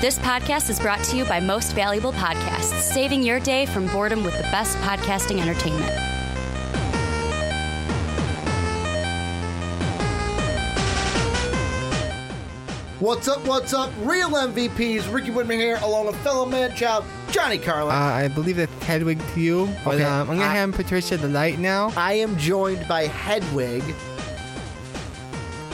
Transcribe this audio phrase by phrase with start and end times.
[0.00, 4.22] This podcast is brought to you by Most Valuable Podcasts, saving your day from boredom
[4.24, 5.90] with the best podcasting entertainment.
[12.98, 13.46] What's up?
[13.46, 13.92] What's up?
[14.00, 15.12] Real MVPs.
[15.12, 17.92] Ricky Widmer here, along with fellow man child Johnny Karlic.
[17.92, 19.68] Uh, I believe that's Hedwig to you.
[19.84, 21.92] But Okay, um, I'm gonna I- hand Patricia the light now.
[21.94, 23.82] I am joined by Hedwig.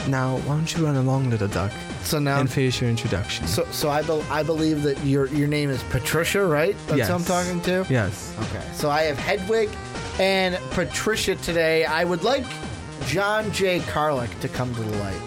[0.07, 1.71] Now, why don't you run along, little duck,
[2.03, 3.47] So now, and finish your introduction?
[3.47, 6.75] so so I be, I believe that your your name is Patricia, right?
[6.87, 7.85] That's who I'm talking to.
[7.89, 8.35] yes.
[8.41, 8.63] Okay.
[8.73, 9.69] So I have Hedwig
[10.19, 11.85] and Patricia today.
[11.85, 12.45] I would like
[13.07, 13.79] John J.
[13.79, 15.21] Karlic to come to the light.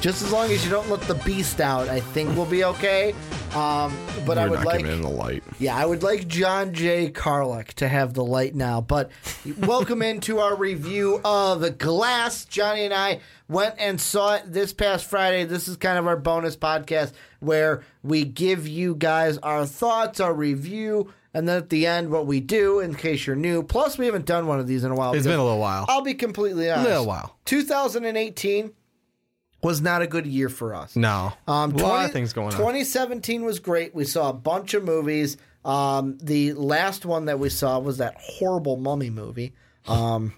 [0.00, 3.12] Just as long as you don't let the beast out, I think we'll be okay.
[3.54, 5.42] Um, but I We're would not like giving it in the light.
[5.58, 7.10] Yeah, I would like John J.
[7.10, 8.80] Karlic to have the light now.
[8.80, 9.10] But
[9.58, 12.46] welcome into our review of Glass.
[12.46, 15.44] Johnny and I went and saw it this past Friday.
[15.44, 20.32] This is kind of our bonus podcast where we give you guys our thoughts, our
[20.32, 23.62] review, and then at the end, what we do in case you're new.
[23.62, 25.12] Plus, we haven't done one of these in a while.
[25.12, 25.84] It's been a little while.
[25.90, 26.86] I'll be completely honest.
[26.86, 27.36] A little while.
[27.44, 28.72] 2018
[29.62, 30.96] was not a good year for us.
[30.96, 31.32] No.
[31.46, 32.52] Um, a lot of things going on.
[32.52, 33.94] 2017 was great.
[33.94, 35.36] We saw a bunch of movies.
[35.64, 39.52] Um, the last one that we saw was that horrible mummy movie.
[39.86, 40.32] Um,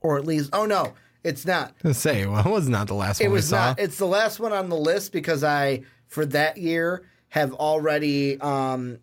[0.00, 1.74] or at least, oh no, it's not.
[1.92, 3.68] Say, well, it was not the last It one we was saw.
[3.68, 3.78] not.
[3.80, 8.98] It's the last one on the list because I, for that year, have already, um,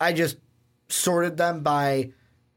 [0.00, 0.36] I just
[0.88, 2.10] sorted them by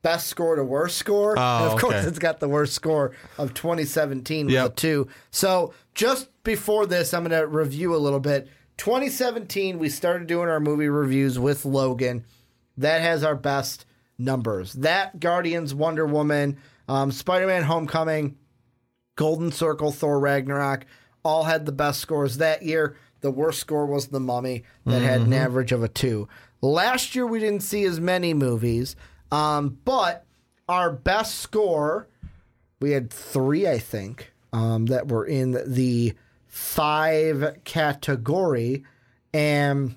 [0.05, 1.33] best score to worst score.
[1.35, 2.07] Oh, and of course, okay.
[2.07, 5.07] it's got the worst score of 2017 with a two.
[5.31, 8.47] So just before this, I'm going to review a little bit.
[8.77, 12.23] 2017, we started doing our movie reviews with Logan.
[12.77, 13.87] That has our best
[14.19, 14.73] numbers.
[14.73, 18.37] That Guardians, Wonder Woman, um, Spider Man Homecoming,
[19.15, 20.85] Golden Circle, Thor Ragnarok,
[21.23, 22.95] all had the best scores that year.
[23.21, 26.27] The worst score was The Mummy, that had an average of a two.
[26.61, 28.95] Last year, we didn't see as many movies,
[29.35, 30.25] um, but
[30.69, 32.07] our best score,
[32.79, 36.13] we had three, I think, um, that were in the
[36.47, 38.85] five category,
[39.33, 39.95] and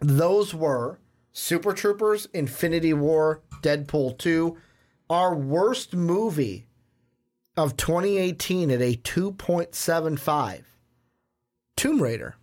[0.00, 0.98] those were
[1.32, 4.58] Super Troopers, Infinity War, Deadpool 2.
[5.08, 6.66] Our worst movie
[7.56, 10.64] of 2018 at a 2.75.
[11.76, 12.36] Tomb Raider.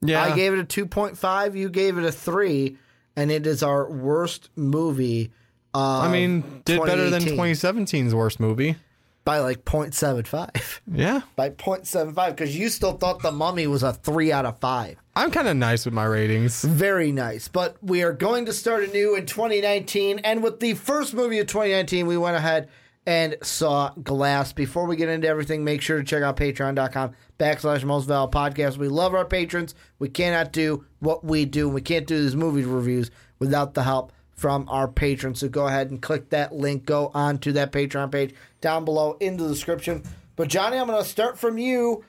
[0.00, 0.22] yeah.
[0.22, 2.76] I gave it a 2.5, you gave it a 3,
[3.18, 5.32] and it is our worst movie.
[5.74, 8.76] I mean, did better than 2017's worst movie.
[9.24, 10.80] by like 0.75.
[10.90, 11.22] Yeah.
[11.36, 14.96] by 0.75 because you still thought The Mummy was a 3 out of 5.
[15.16, 16.62] I'm kind of nice with my ratings.
[16.62, 17.48] Very nice.
[17.48, 20.20] But we are going to start anew in 2019.
[20.20, 22.68] And with the first movie of 2019, we went ahead
[23.08, 24.52] and saw Glass.
[24.52, 28.76] Before we get into everything, make sure to check out patreon.com backslash most valid podcast.
[28.76, 29.74] We love our patrons.
[29.98, 31.70] We cannot do what we do.
[31.70, 35.40] We can't do these movie reviews without the help from our patrons.
[35.40, 36.84] So go ahead and click that link.
[36.84, 40.02] Go on to that Patreon page down below in the description.
[40.36, 42.04] But Johnny, I'm going to start from you.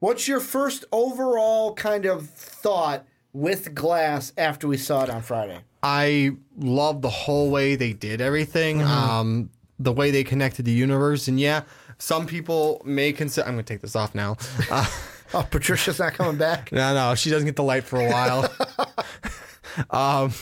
[0.00, 5.60] What's your first overall kind of thought with Glass after we saw it on Friday?
[5.82, 8.80] I love the whole way they did everything.
[8.80, 8.90] Mm-hmm.
[8.90, 9.50] Um,
[9.82, 11.62] the way they connected the universe, and yeah,
[11.98, 13.46] some people may consider.
[13.46, 14.36] I'm gonna take this off now.
[14.70, 14.86] Uh,
[15.34, 16.70] Oh, Patricia's not coming back.
[16.80, 18.42] no, no, she doesn't get the light for a while.
[19.90, 20.32] um,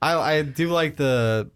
[0.00, 1.50] I I do like the.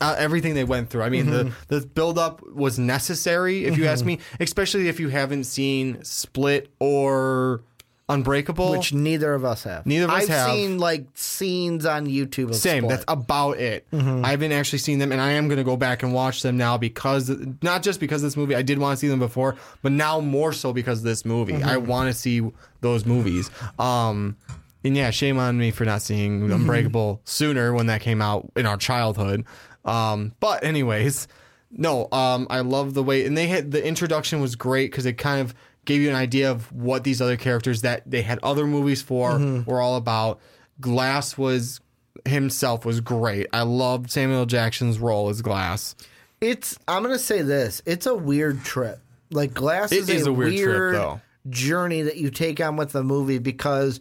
[0.00, 1.02] Uh, everything they went through.
[1.02, 1.50] I mean, Mm-hmm.
[1.68, 6.02] the the build up was necessary, if you ask me, especially if you haven't seen
[6.02, 7.62] Split or
[8.08, 8.70] Unbreakable.
[8.72, 9.86] Which neither of us have.
[9.86, 10.30] Neither of us have.
[10.30, 10.50] I've have.
[10.56, 12.50] seen like scenes on YouTube.
[12.50, 12.82] Of Same.
[12.84, 12.90] Split.
[12.90, 13.90] That's about it.
[13.90, 14.24] Mm-hmm.
[14.24, 16.58] I haven't actually seen them, and I am going to go back and watch them
[16.58, 17.30] now because
[17.62, 18.54] not just because of this movie.
[18.54, 21.54] I did want to see them before, but now more so because of this movie.
[21.54, 21.86] I Mm-hmm.
[21.86, 22.42] want to see
[22.82, 23.50] those movies.
[23.78, 24.36] Um,
[24.84, 26.52] and yeah, shame on me for not seeing Mm-hmm.
[26.52, 29.46] Unbreakable sooner when that came out in our childhood.
[29.86, 31.26] Um, but anyways,
[31.70, 32.08] no.
[32.12, 35.40] Um, I love the way, and they had the introduction was great because it kind
[35.40, 35.54] of
[35.84, 39.32] gave you an idea of what these other characters that they had other movies for
[39.32, 39.70] Mm-hmm.
[39.70, 40.40] were all about.
[40.80, 41.80] Glass was
[42.24, 43.46] himself was great.
[43.52, 45.94] I loved Samuel Jackson's role as Glass.
[46.40, 46.78] It's.
[46.88, 47.80] I'm gonna say this.
[47.86, 49.00] It's a weird trip.
[49.30, 51.20] Like Glass is, is a, a weird trip, weird though.
[51.48, 54.00] journey that you take on with the movie because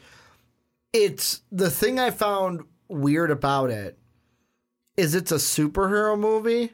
[0.91, 3.97] it's the thing I found weird about it
[4.97, 6.71] is it's a superhero movie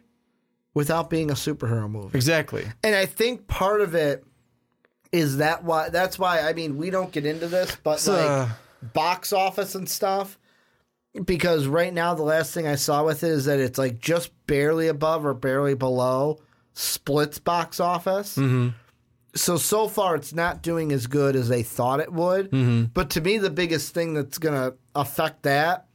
[0.73, 2.15] without being a superhero movie.
[2.17, 2.65] Exactly.
[2.83, 4.23] And I think part of it
[5.11, 8.93] is that why that's why I mean we don't get into this, but So- like
[8.93, 10.37] box office and stuff.
[11.25, 14.31] Because right now the last thing I saw with it is that it's like just
[14.45, 16.39] barely above or barely below
[16.75, 18.37] Split's box office.
[19.35, 22.51] so so far it's not doing as good as they thought it would.
[22.51, 22.85] Mm-hmm.
[22.93, 25.87] But to me, the biggest thing that's gonna affect that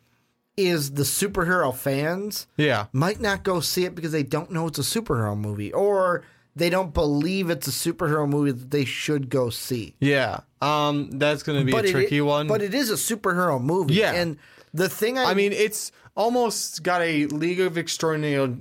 [0.56, 2.86] is the superhero fans Yeah.
[2.92, 6.22] might not go see it because they don't know it's a superhero movie or
[6.56, 9.94] they don't believe it's a superhero movie that they should go see.
[10.00, 10.40] Yeah.
[10.62, 12.46] Um, that's going to be a it- tricky one.
[12.46, 13.94] But it is a superhero movie.
[13.94, 14.12] Yeah.
[14.12, 14.36] And
[14.72, 18.56] the thing I, I mean, it's almost got a League of Extraordinary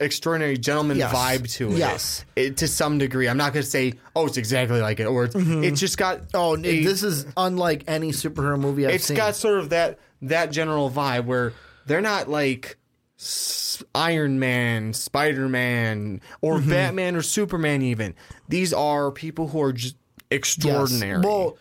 [0.00, 1.12] Extraordinary Gentlemen Yes.
[1.14, 1.78] vibe to it.
[1.78, 2.24] Yes.
[2.34, 3.28] It, to some degree.
[3.28, 6.20] I'm not going to say, oh, it's exactly like it, or it's, it's just got.
[6.34, 9.16] oh, a- this is unlike any superhero movie I've it's seen.
[9.16, 11.52] It's got sort of that that general vibe where
[11.86, 12.76] they're not like
[13.18, 16.70] s- Iron Man, Spider Man, or Mm-hmm.
[16.70, 17.82] Batman or Superman.
[17.82, 18.14] Even
[18.48, 19.96] these are people who are just
[20.30, 20.38] Yes.
[20.38, 21.20] extraordinary.
[21.20, 21.56] Well,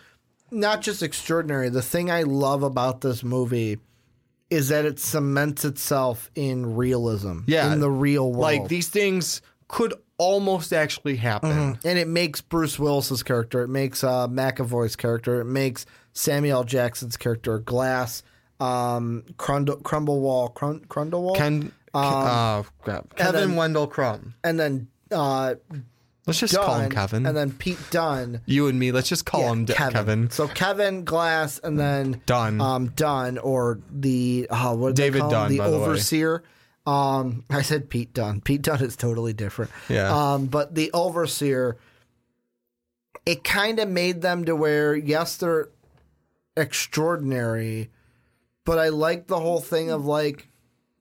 [0.51, 1.69] not just extraordinary.
[1.69, 3.77] The thing I love about this movie
[4.49, 7.39] is that it cements itself in realism.
[7.47, 8.41] yeah, In the real world.
[8.41, 11.77] Like these things could almost actually happen.
[11.83, 16.63] and it makes Bruce Willis's character, it makes uh, McAvoy's character, it makes Samuel L.
[16.63, 18.23] Jackson's character, Glass,
[18.59, 23.15] um, Crundle, Crumblewall, Crun, Crundlewall, Ken, uh, crap.
[23.15, 24.33] Kevin then- Wendell Crumb.
[24.43, 25.55] and then uh,
[26.27, 27.25] Let's just call him Kevin.
[27.27, 28.41] and then Pete Dunn.
[28.47, 28.91] you and me.
[28.91, 30.31] Let's just call Yeah, him D- Kevin.
[30.31, 32.59] So Kevin Glass, and then Dunn.
[32.59, 35.19] um, Dunn, or the uh, what David?
[35.29, 36.43] Dunn, the by the overseer.
[36.87, 38.41] Um, I said Pete Dunn.
[38.41, 39.69] Pete Dunn is totally different.
[39.87, 40.11] Yeah.
[40.33, 41.77] Um, but the overseer,
[43.27, 45.69] it kind of made them to where yes, they're
[46.57, 47.89] extraordinary,
[48.65, 50.47] but I like the whole thing of like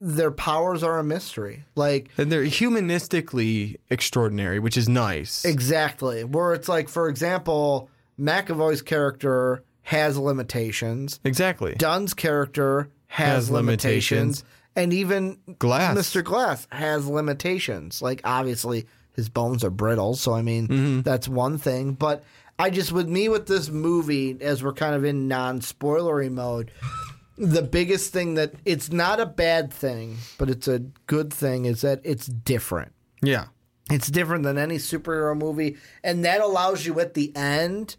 [0.01, 1.65] their powers are a mystery.
[1.75, 5.45] Like and they're humanistically extraordinary, which is nice.
[5.45, 7.89] exactly where it's like, for example,
[8.21, 11.21] McAvoy's character has limitations.
[11.25, 11.75] exactly.
[11.75, 14.45] Dunn's character has, Has limitations, limitations.
[14.77, 15.97] and even Glass.
[15.97, 16.23] Mr.
[16.25, 18.01] Glass has limitations.
[18.03, 21.01] Like obviously his bones are brittle, so I mean Mm-hmm.
[21.03, 21.93] that's one thing.
[21.93, 22.25] But
[22.59, 26.71] I just with me with this movie, as we're kind of in non-spoilery mode,
[27.37, 31.81] the biggest thing that it's not a bad thing, but it's a good thing is
[31.81, 32.93] that it's different.
[33.23, 33.47] Yeah.
[33.91, 37.97] It's different than any superhero movie, and that allows you at the end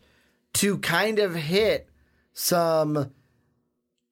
[0.54, 1.90] to kind of hit
[2.34, 3.12] some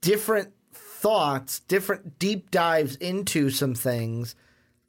[0.01, 4.35] different thoughts, different deep dives into some things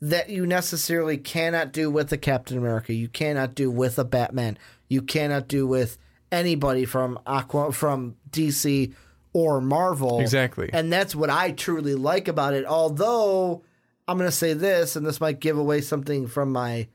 [0.00, 2.92] that you necessarily cannot do with a Captain America.
[2.92, 4.58] You cannot do with a Batman.
[4.88, 5.96] You cannot do with
[6.30, 8.92] anybody from Aqua from DC
[9.34, 10.20] or Marvel.
[10.20, 10.70] Exactly.
[10.72, 12.64] And that's what I truly like about it.
[12.64, 13.62] Although
[14.08, 16.88] I'm going to say this, and this might give away something from my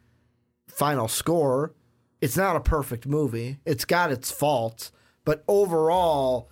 [0.68, 1.74] final score.
[2.22, 3.60] It's not a perfect movie.
[3.66, 4.92] It's got its faults,
[5.26, 6.50] but overall,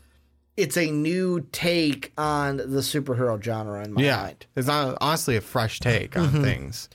[0.56, 4.22] it's a new take on the superhero genre in my Yeah.
[4.24, 4.46] mind.
[4.56, 6.44] It's not honestly a fresh take on Mm-hmm.
[6.44, 6.90] things.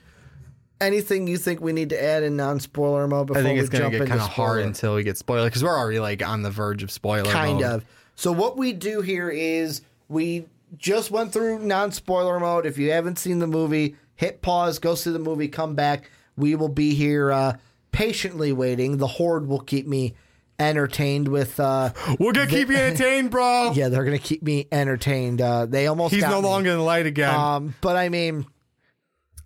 [0.81, 3.71] Anything you think we need to add in non-spoiler mode before I think we it's
[3.71, 6.43] jump to get kind of hard until we get spoiler because we're already like on
[6.43, 7.31] the verge of spoiler.
[7.31, 7.65] kind mode.
[7.65, 7.85] of.
[8.15, 10.47] So what we do here is we
[10.79, 12.67] just went through non-spoiler mode.
[12.67, 16.11] If you haven't seen the movie, hit pause, go see the movie, come back.
[16.37, 17.57] We will be here uh,
[17.91, 18.97] patiently waiting.
[18.97, 20.15] The horde will keep me
[20.59, 21.59] entertained with.
[21.61, 23.73] Uh, We're gonna keep you entertained, bro.
[23.75, 25.41] yeah, they're gonna keep me entertained.
[25.41, 26.49] Uh, they almost He's no me.
[26.49, 27.35] longer in the light again.
[27.35, 28.47] Um, but I mean,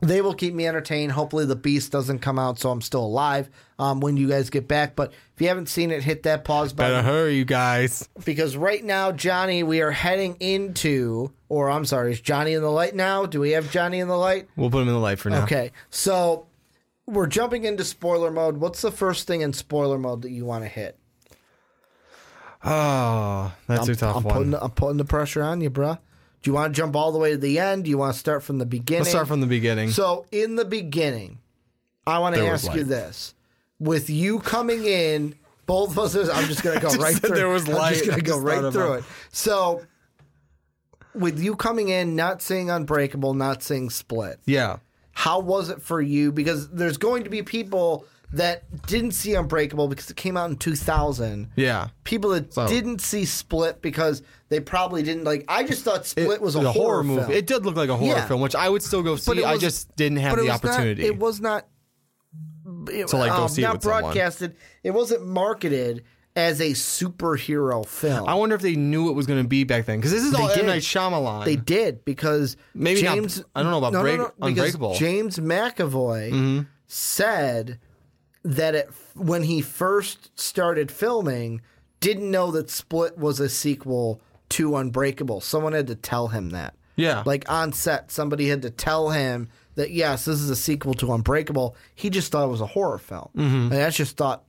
[0.01, 1.13] they will keep me entertained.
[1.13, 3.49] Hopefully, the beast doesn't come out, so I'm still alive
[3.79, 4.95] um, when you guys get back.
[4.97, 8.09] But if you haven't seen it, hit that pause button Better hurry, you guys.
[8.25, 12.71] because right now, Johnny, we are heading into, or I'm sorry, is Johnny in the
[12.71, 13.27] light now?
[13.27, 14.49] Do we have Johnny in the light?
[14.57, 15.45] We'll put him in the light for now.
[15.45, 16.47] Okay, so
[17.07, 18.59] we're jumping into spoiler mode.
[18.59, 20.99] What's the first thing in spoiler mode that you want to hit?
[22.65, 24.35] Oh, that's a tough I'm one.
[24.35, 25.99] putting, I'm putting the pressure on you, bruh.
[26.47, 27.83] Do you want to jump all the way to the end?
[27.83, 29.01] Do you want to start from the beginning?
[29.01, 29.91] Let's start from the beginning.
[29.91, 31.41] So, in the beginning,
[32.07, 33.35] I want to There ask you this:
[33.81, 35.35] with you coming in,
[35.67, 36.29] both of us.
[36.29, 37.35] I'm just going to go right through.
[37.35, 37.89] there was light.
[37.89, 39.05] I'm just going to go right through about- it.
[39.33, 39.83] So,
[41.17, 44.77] with you coming in, not seeing Unbreakable, not seeing Split, yeah.
[45.11, 46.31] how was it for you?
[46.31, 50.57] Because there's going to be people that didn't see Unbreakable because it came out in
[50.57, 51.51] 2000.
[51.57, 51.89] Yeah.
[52.05, 55.45] People that So- didn't see Split because they probably didn't like.
[55.49, 57.21] I just thought Split It was a, horror, movie.
[57.23, 57.33] film.
[57.33, 58.27] It did look like a horror Yeah.
[58.27, 59.39] film, which I would still go see.
[59.39, 61.05] it I was- just didn't have but it the was not- opportunity.
[61.07, 61.67] it was not.
[62.91, 64.03] It, To, like, go um, see it not with someone.
[64.03, 64.57] broadcasted.
[64.83, 66.03] It wasn't marketed
[66.35, 68.29] as a superhero film.
[68.29, 70.35] I wonder if they knew it was going to be back then because this is
[70.35, 70.59] all did.
[70.59, 71.45] M Night Shyamalan.
[71.45, 73.43] they did because Maybe not- James.
[73.55, 74.91] I don't know about no, Break- no, no, Unbreakable.
[74.91, 74.99] Mm-hmm.
[75.05, 77.79] James McAvoy said
[78.47, 81.61] that it, when he first started filming,
[82.01, 85.41] didn't know that Split was a sequel to Unbreakable.
[85.41, 86.75] Someone had to tell him that.
[86.95, 87.23] Yeah.
[87.27, 91.13] Like on set, somebody had to tell him that yes, this is a sequel to
[91.13, 91.77] Unbreakable.
[91.95, 93.55] He just thought it was a horror film, Mm-hmm.
[93.65, 94.45] and that's just thought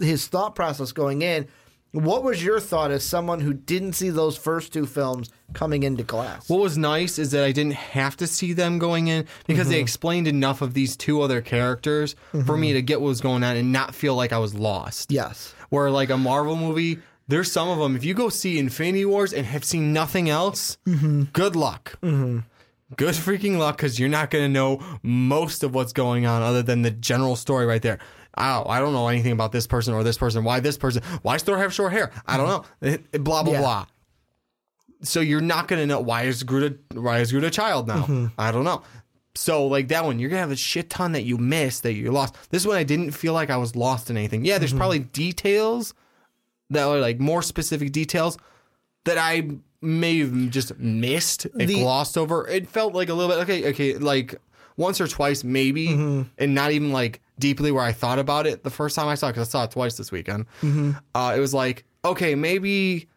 [0.00, 1.46] his thought process going in.
[1.94, 6.02] What was your thought as someone who didn't see those first two films coming into
[6.02, 6.48] Glass?
[6.48, 9.76] What was nice is that I didn't have to see them going in because they
[9.76, 9.82] mm-hmm.
[9.82, 12.60] explained enough of these two other characters for mm-hmm.
[12.60, 15.12] me to get what was going on and not feel like I was lost.
[15.12, 15.54] yes.
[15.68, 16.98] Where like a Marvel movie,
[17.28, 17.94] there's some of them.
[17.94, 21.24] If you go see Infinity Wars and have seen nothing else, mm-hmm.
[21.32, 21.96] good luck.
[22.96, 26.62] Good freaking luck because you're not going to know most of what's going on other
[26.62, 27.98] than the general story right there.
[28.36, 30.42] Oh, I don't know anything about this person or this person.
[30.44, 31.02] Why this person?
[31.22, 32.10] Why does Thor have short hair?
[32.26, 32.64] I don't know.
[32.88, 33.60] Eh, eh, Blah blah Yeah.
[33.60, 33.86] blah.
[35.02, 37.86] So you're not going to know why is Groot a, why is Groot a child
[37.86, 38.30] now?
[38.38, 38.82] I don't know.
[39.36, 42.10] So like that one, you're gonna have a shit ton that you missed that you
[42.12, 42.36] lost.
[42.50, 44.44] This one I didn't feel like I was lost in anything.
[44.44, 45.92] Yeah, there's probably details
[46.70, 48.38] that are like more specific details
[49.04, 49.50] that I
[49.82, 52.46] may have just missed and The- glossed over.
[52.46, 54.36] It felt like a little bit okay, okay, like
[54.76, 58.70] once or twice maybe, and not even like deeply where I thought about it the
[58.70, 60.46] first time I saw it because I saw it twice this weekend.
[61.14, 63.08] Uh, it was like okay, maybe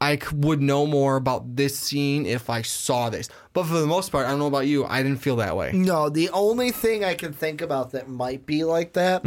[0.00, 4.12] I would know more about this scene if I saw this, but for the most
[4.12, 4.84] part, I don't know about you.
[4.84, 5.72] I didn't feel that way.
[5.72, 9.22] No, the only thing I can think about that might be like that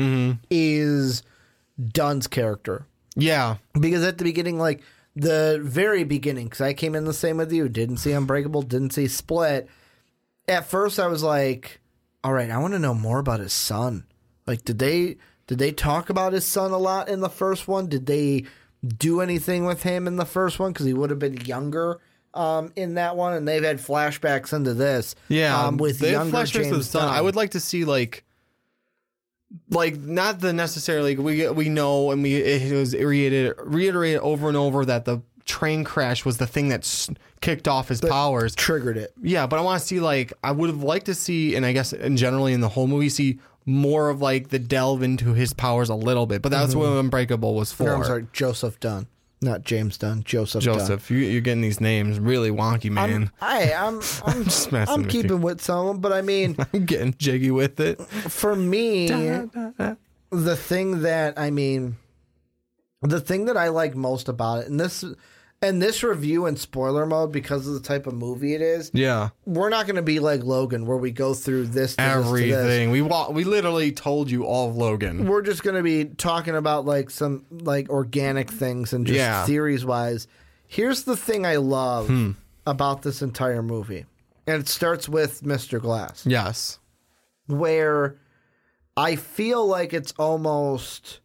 [0.50, 1.24] is
[1.92, 2.86] Dunn's character.
[3.16, 4.82] Yeah, Because at the beginning, like
[5.16, 8.92] the very beginning, because I came in the same with you, didn't see Unbreakable, didn't
[8.94, 9.68] see Split.
[10.48, 11.82] At first, I was like,
[12.24, 14.06] "All right, I want to know more about his son.
[14.50, 17.88] Like, did they did they talk about his son a lot in the first one?
[17.88, 18.46] Did they
[18.98, 20.74] do anything with him in the first one?
[20.74, 22.00] Because he would have been younger."
[22.34, 25.16] Um, in that one, and they've had flashbacks into this.
[25.30, 25.66] yeah.
[25.66, 27.08] um, with they younger flashbacks James the son.
[27.08, 27.16] Dunn.
[27.16, 28.24] I would like to see like,
[29.72, 34.58] like not the necessarily we we know and we it was reiterated reiterated over and
[34.58, 37.10] over that the train crash was the thing that s-
[37.42, 38.54] kicked off his powers.
[38.54, 39.12] triggered it.
[39.24, 41.74] Yeah, but I want to see like I would have liked to see, and I
[41.74, 45.54] guess in generally in the whole movie, see more of like the delve into his
[45.54, 46.42] powers a little bit.
[46.42, 46.80] But that's mm-hmm.
[46.80, 47.86] what Unbreakable was for.
[47.86, 49.08] No, I'm sorry, Joseph Dunn,
[49.42, 50.24] not James Dunn.
[50.24, 50.64] Joseph.
[50.64, 50.80] Dunn.
[50.80, 53.32] Joseph, you, you're getting these names really wonky, man.
[53.42, 55.22] I, I'm, I'm, Just messing I'm with you.
[55.22, 58.02] keeping with some of them, but I mean, I'm getting jiggy with it.
[58.02, 61.98] for me, the thing that I mean,
[63.02, 65.04] the thing that I like most about it, and this,
[65.62, 69.30] and this review in spoiler mode because of the type of movie it is, Yeah,
[69.46, 72.02] we're not going to be like Logan where we go through this, to this, to
[72.02, 72.26] this.
[72.28, 72.92] everything.
[72.92, 75.28] We wa- we literally told you all of Logan.
[75.28, 79.46] We're just going to be talking about like some like organic things and just Yeah.
[79.46, 80.28] theories wise.
[80.68, 82.32] Here's the thing I love Hmm.
[82.66, 84.06] about this entire movie,
[84.48, 85.82] and it starts with Mr.
[85.82, 86.26] Glass.
[86.26, 86.80] Yes.
[87.48, 88.16] where
[88.96, 91.20] I feel like it's almost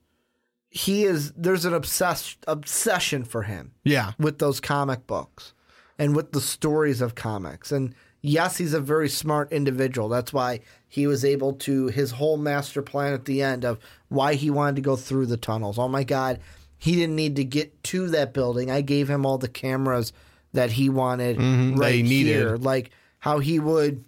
[0.75, 3.71] he is there's an obsess, obsession for him.
[3.85, 4.12] Yeah.
[4.19, 5.54] with those comic books
[6.00, 7.71] and with the stories of comics.
[7.71, 10.09] And yes he's a very smart individual.
[10.09, 13.78] That's why he was able to his whole master plan at the end of
[14.09, 15.78] why he wanted to go through the tunnels.
[15.78, 16.40] Oh my god
[16.76, 18.71] he didn't need to get to that building.
[18.71, 20.12] I gave him all the cameras
[20.52, 22.33] that he wanted mm-hmm, that right he needed.
[22.37, 22.57] here.
[22.57, 22.90] Like
[23.21, 24.04] how he would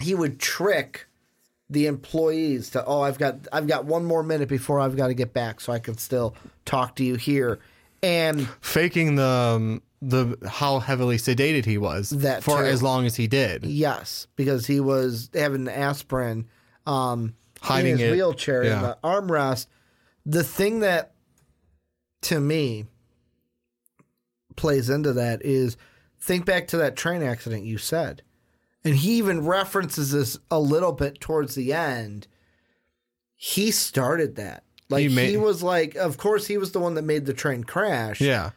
[0.00, 1.06] he would trick
[1.70, 5.14] the employees to oh I've got I've got one more minute before I've got to
[5.14, 7.58] get back so I can still talk to you here
[8.02, 12.64] and Faking the um, the how heavily sedated he was That for too.
[12.64, 13.64] as long as he did.
[13.64, 16.46] yes because he was having aspirin
[16.86, 18.12] um Hiding in his it.
[18.12, 18.80] wheelchair in Yeah.
[18.82, 19.66] the armrest
[20.26, 21.12] the thing that
[22.22, 22.84] to me
[24.56, 25.76] plays into that is
[26.20, 28.22] think back to that train accident you said
[28.84, 32.26] and he even references this a little bit towards the end
[33.36, 37.02] he started that like He he, was like of course he was the one that
[37.02, 38.50] made the train crash Yeah.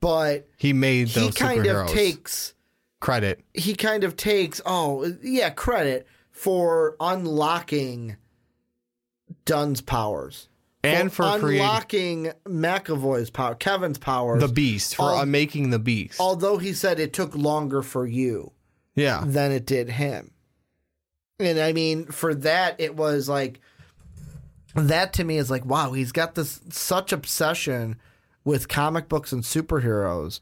[0.00, 2.54] but He made he kind of takes
[3.00, 3.44] credit.
[3.54, 8.16] he kind of takes oh yeah credit for unlocking
[9.44, 10.48] Dunn's powers
[10.84, 14.40] And for creating unlocking McAvoy's power, Kevin's powers.
[14.40, 16.20] the beast for Al- uh, making the beast.
[16.20, 18.52] although he said it took longer for you
[18.94, 19.22] yeah.
[19.24, 20.32] than it did him.
[21.38, 23.60] And I mean, for that, it was like
[24.74, 27.96] that to me is like, wow, he's got this such obsession
[28.44, 30.40] with comic books and superheroes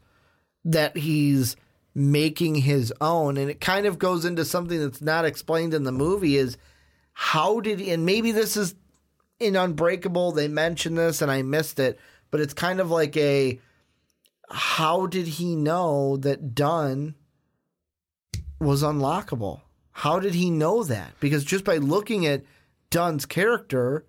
[0.64, 1.56] that he's
[1.94, 3.36] making his own.
[3.36, 6.56] And it kind of goes into something that's not explained in the movie is
[7.12, 8.74] how did he, and maybe this is
[9.38, 11.98] in Unbreakable, they mention this and I missed it,
[12.30, 13.58] but it's kind of like a
[14.50, 17.14] how did he know that Dunn
[18.60, 19.62] was unlockable?
[19.92, 21.12] How did he know that?
[21.20, 22.42] Because just by looking at
[22.90, 24.06] Dunn's character,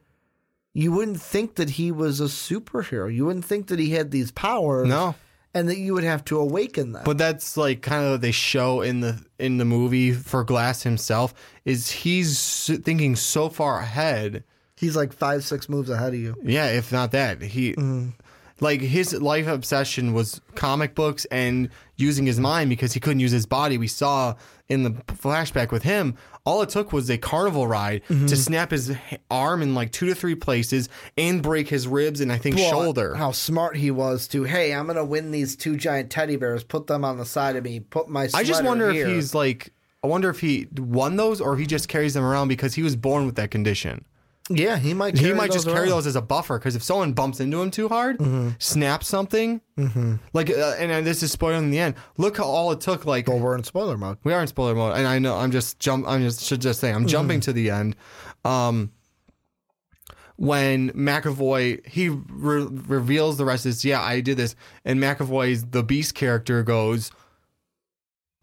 [0.74, 3.13] you wouldn't think that he was a superhero.
[3.13, 4.88] You wouldn't think that he had these powers.
[4.88, 5.15] No.
[5.53, 7.03] And that you would have to awaken them.
[7.03, 10.84] But that's like kind of what they show in the in the movie for Glass
[10.84, 11.34] himself
[11.65, 14.46] is he's thinking so far ahead
[14.81, 16.36] He's like five, six moves ahead of you.
[16.41, 18.10] Yeah, if not that, he mm-hmm.
[18.61, 23.31] Like his life obsession was comic books and using his mind because he couldn't use
[23.31, 23.77] his body.
[23.77, 24.35] We saw
[24.69, 26.15] in the flashback with him,
[26.45, 28.27] all it took was a carnival ride to mm-hmm.
[28.27, 28.95] snap his
[29.29, 33.15] arm in like two to three places and break his ribs and I think shoulder.
[33.15, 36.63] How smart he was to, hey, I'm going to win these two giant teddy bears,
[36.63, 39.07] put them on the side of me, put my I just wonder here.
[39.07, 42.23] if he's like, I wonder if he won those or if he just carries them
[42.23, 44.05] around because he was born with that condition.
[44.55, 45.89] Yeah, he might he might just carry around.
[45.89, 48.17] those as a buffer because if someone bumps into him too hard,
[48.60, 49.62] snaps something,
[50.34, 51.96] like, uh, and uh, this is spoiling the end.
[52.17, 53.05] Look how all it took.
[53.05, 54.17] Like, Well, we're in spoiler mode.
[54.24, 56.08] we are in spoiler mode, and I know I'm just jump.
[56.08, 57.96] I'm just should just say I'm jumping to the end.
[58.46, 58.91] Um,
[60.38, 64.55] when McAvoy he re- reveals the rest is yeah I did this,
[64.86, 67.12] and McAvoy's the Beast character goes,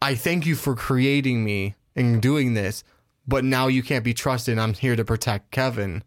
[0.00, 2.84] I thank you for creating me and doing this,
[3.28, 4.58] but now you can't be trusted.
[4.58, 6.02] I'm here to protect Kevin,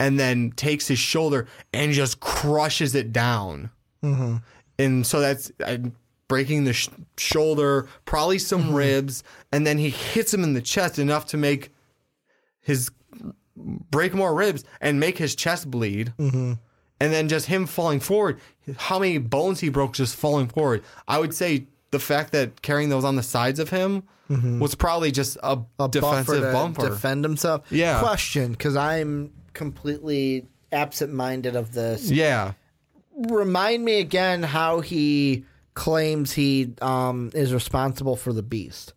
[0.00, 3.70] and then takes his shoulder and just crushes it down
[4.78, 5.78] and so that's uh,
[6.28, 10.98] breaking the sh- shoulder, probably some ribs, and then he hits him in the chest
[10.98, 11.70] enough to make
[12.60, 12.90] his
[13.56, 16.12] break more ribs and make his chest bleed.
[16.18, 16.54] Mm-hmm.
[17.00, 18.40] And then just him falling forward,
[18.76, 20.82] how many bones he broke just falling forward.
[21.08, 25.12] I would say the fact that carrying those on the sides of him was probably
[25.12, 26.88] just a, A defensive buffer to bumper.
[26.90, 27.62] defend himself.
[27.70, 28.00] Yeah.
[28.00, 32.10] Question, because I'm completely absent-minded of this.
[32.10, 32.52] yeah.
[33.16, 38.92] Remind me again how he claims he um, is responsible for the beast.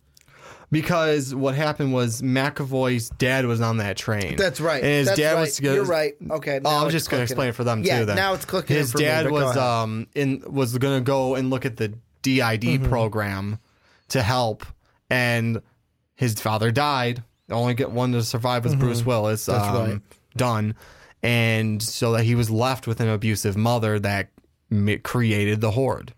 [0.71, 4.35] Because what happened was McAvoy's dad was on that train.
[4.35, 4.83] That's right.
[4.83, 5.39] And his That's dad right.
[5.41, 5.61] was.
[5.61, 6.13] You're right.
[6.29, 6.59] Okay.
[6.65, 8.05] Oh, I'm just gonna explain it for them yeah, too.
[8.05, 8.75] Then now it's clicking.
[8.75, 11.93] in His me, dad but was um in was gonna go and look at the
[12.35, 12.89] DID Mm-hmm.
[12.89, 13.59] program
[14.09, 14.65] to help,
[15.09, 15.61] and
[16.15, 17.23] his father died.
[17.47, 19.45] The only get one to survive was Bruce Willis.
[19.47, 19.51] Mm-hmm.
[19.51, 20.01] That's um, right.
[20.35, 20.75] Done,
[21.23, 24.29] and so that he was left with an abusive mother that
[25.03, 26.13] created the horde.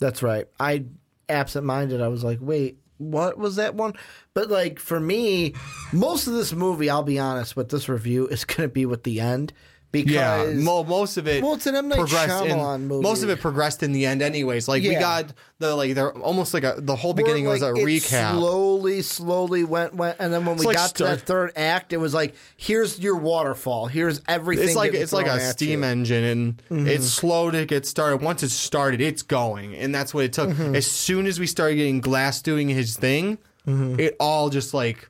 [0.00, 0.46] That's right.
[0.58, 0.86] I
[1.28, 2.00] absent-minded.
[2.00, 3.92] I was like, wait, what was that one?
[4.34, 5.54] But like for me,
[5.92, 9.04] most of this movie, I'll be honest with this review, is going to be with
[9.04, 9.52] the end
[9.90, 11.42] because Yeah, mo- most of it.
[11.42, 11.88] Well, it's an M.
[11.88, 13.02] Night progressed in, Shyamalan movie.
[13.02, 14.68] Most of it progressed in the end, anyways.
[14.68, 17.86] Like we got the like they're almost like a the whole beginning was a it
[17.86, 18.32] recap.
[18.32, 21.96] Slowly, slowly went went, and then when we like got to that third act, it
[21.96, 23.86] was like, here's your waterfall.
[23.86, 24.66] Here's everything.
[24.66, 25.76] it's like it's like a steam you.
[25.76, 25.84] Mm-hmm.
[25.84, 28.22] engine, and it's slow to get started.
[28.22, 30.50] Once it's started, it's going, and that's what it took.
[30.50, 30.74] Mm-hmm.
[30.74, 35.08] As soon as we started getting Glass doing his thing, it all just like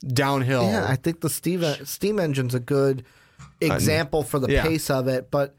[0.00, 0.64] downhill.
[0.64, 0.72] Mm-hmm.
[0.72, 3.04] Yeah, I think the steam steam engine's a good
[3.62, 4.62] example for the yeah.
[4.62, 5.30] pace of it.
[5.30, 5.54] But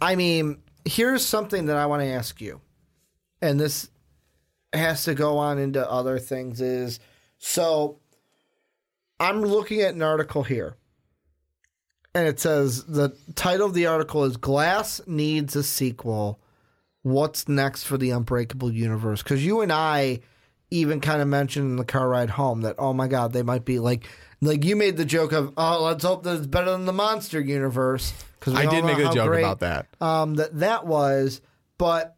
[0.00, 2.60] I mean, here's something that I want to ask you,
[3.40, 3.90] and this
[4.72, 6.60] has to go on into other things.
[6.60, 7.00] Is
[7.38, 7.98] so
[9.20, 10.76] I'm looking at an article here,
[12.14, 16.40] and it says the title of the article is "Glass Needs a Sequel."
[17.02, 19.22] What's next for the Unbreakable universe?
[19.22, 20.20] Because you and I
[20.70, 23.64] even kind of mentioned in the car ride home that oh my god they might
[23.64, 24.08] be like
[24.40, 27.40] like you made the joke of oh let's hope that it's better than the monster
[27.40, 29.86] universe because I did make a joke about that.
[30.00, 31.40] um that that was
[31.78, 32.16] but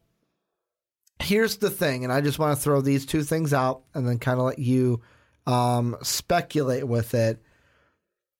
[1.20, 4.18] here's the thing and I just want to throw these two things out and then
[4.18, 5.00] kind of let you
[5.46, 7.40] um speculate with it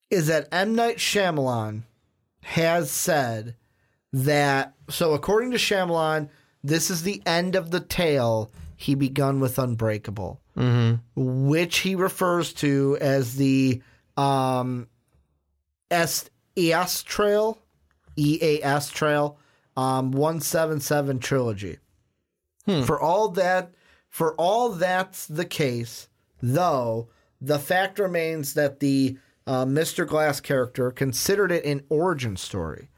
[0.09, 1.83] is that M Night Shyamalan
[2.41, 3.55] has said
[4.13, 6.29] that so according to Shyamalan
[6.63, 10.39] this is the end of the tale he begun with Unbreakable,
[11.15, 13.81] which he refers to as the
[14.15, 14.87] um,
[15.91, 17.57] S- Eastrail,
[18.15, 19.37] EAS Trail,
[19.75, 21.77] um, one seven seven trilogy.
[22.85, 23.73] For all that,
[24.07, 26.07] for all that's the case,
[26.41, 27.09] though,
[27.41, 30.07] the fact remains that the uh, Mr.
[30.07, 32.89] Glass character considered it an origin story,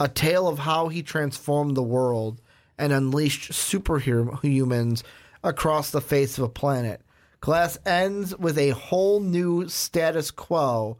[0.00, 2.40] a tale of how he transformed the world
[2.78, 5.02] and unleashed superhumans
[5.46, 7.00] across the face of a planet.
[7.40, 10.98] Glass ends with a whole new status quo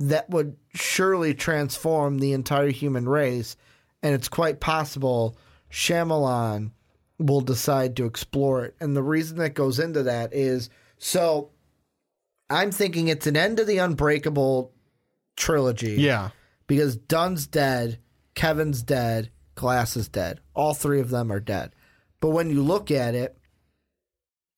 [0.00, 3.56] that would surely transform the entire human race,
[4.02, 5.36] and it's quite possible
[5.70, 6.70] Shyamalan
[7.18, 8.74] will decide to explore it.
[8.80, 11.50] And the reason that goes into that is so
[12.48, 14.72] I'm thinking it's an end to the Unbreakable
[15.36, 16.30] trilogy Yeah,
[16.66, 17.98] because Dunn's dead,
[18.34, 20.40] Kevin's dead, Glass is dead.
[20.54, 21.72] All three of them are dead.
[22.20, 23.36] But when you look at it,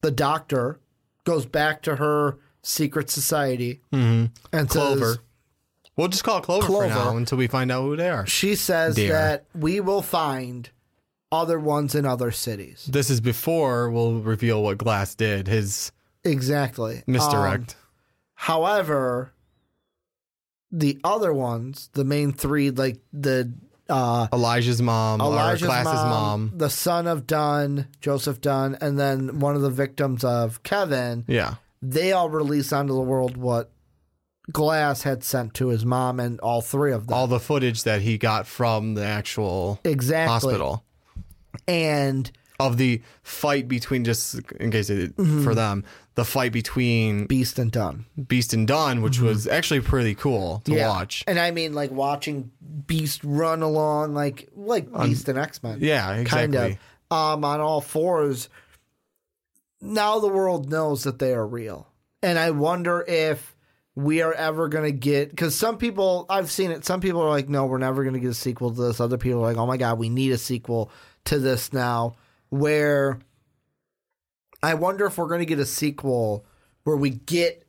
[0.04, 0.78] the doctor
[1.24, 4.30] goes back to her secret society and
[4.68, 5.04] Clover.
[5.14, 5.18] says,
[5.96, 6.88] we'll just call it Clover, Clover.
[6.90, 8.26] for now until we find out who they are.
[8.26, 9.12] she says Dear.
[9.12, 10.68] that we will find
[11.32, 12.86] other ones in other cities.
[12.90, 15.48] This is before we'll reveal what Glass did.
[15.48, 15.90] His
[16.22, 16.96] Exactly.
[16.98, 17.76] Um, misdirect.
[18.34, 19.32] however,
[20.70, 23.52] the other ones, the main three, like the
[23.88, 26.10] uh, Elijah's mom, Elijah's or Glass's mom,
[26.48, 26.52] mom.
[26.56, 31.54] the son of Dunn, Joseph Dunn, and then one of the victims of Kevin, Yeah.
[31.82, 33.70] they all release onto the world what
[34.52, 37.14] Glass had sent to his mom and all three of them.
[37.16, 40.32] All the footage that he got from the actual exactly.
[40.32, 40.84] hospital
[41.66, 45.42] And of the fight between, just in case it, Mm-hmm.
[45.44, 48.06] for them, the fight between Beast and Dunn.
[48.28, 51.24] Beast and Dunn, which was actually pretty cool to watch.
[51.26, 52.50] And I mean like watching
[52.86, 55.78] Beast run along like like Beast and X Men.
[55.80, 56.52] Yeah, exactly.
[56.52, 56.78] kind
[57.10, 58.48] of um, on all fours.
[59.80, 61.88] Now the world knows that they are real,
[62.22, 63.54] and I wonder if
[63.96, 66.84] we are ever going to get because some people I've seen it.
[66.84, 69.18] Some people are like, "No, we're never going to get a sequel to this." Other
[69.18, 70.90] people are like, "Oh my god, we need a sequel
[71.26, 72.14] to this now."
[72.50, 73.18] Where
[74.64, 76.44] I wonder if we're going to get a sequel
[76.84, 77.66] where we get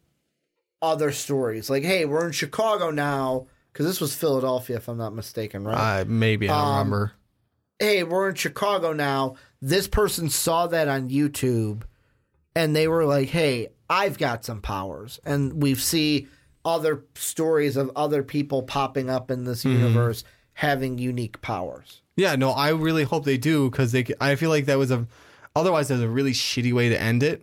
[0.82, 1.70] other stories.
[1.70, 6.02] Like, hey, we're in Chicago now because this was Philadelphia, if I'm not mistaken, right?
[6.02, 7.12] Uh, maybe I don't Um, remember.
[7.80, 9.36] hey, we're in Chicago now.
[9.62, 11.84] This person saw that on YouTube
[12.56, 15.20] and they were like, hey, I've got some powers.
[15.26, 16.28] And we see
[16.64, 22.02] other stories of other people popping up in this universe having unique powers.
[22.16, 24.06] Yeah, no, I really hope they do because they.
[24.22, 25.06] I feel like that was a.
[25.56, 27.42] Otherwise, there's a really shitty way to end it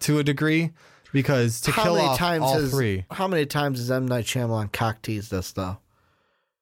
[0.00, 0.70] to a degree
[1.12, 1.78] because to Mm-hmm.
[1.80, 3.04] How kill many off times all has three.
[3.10, 5.78] how many times has M Night Shyamalan cock teased us though?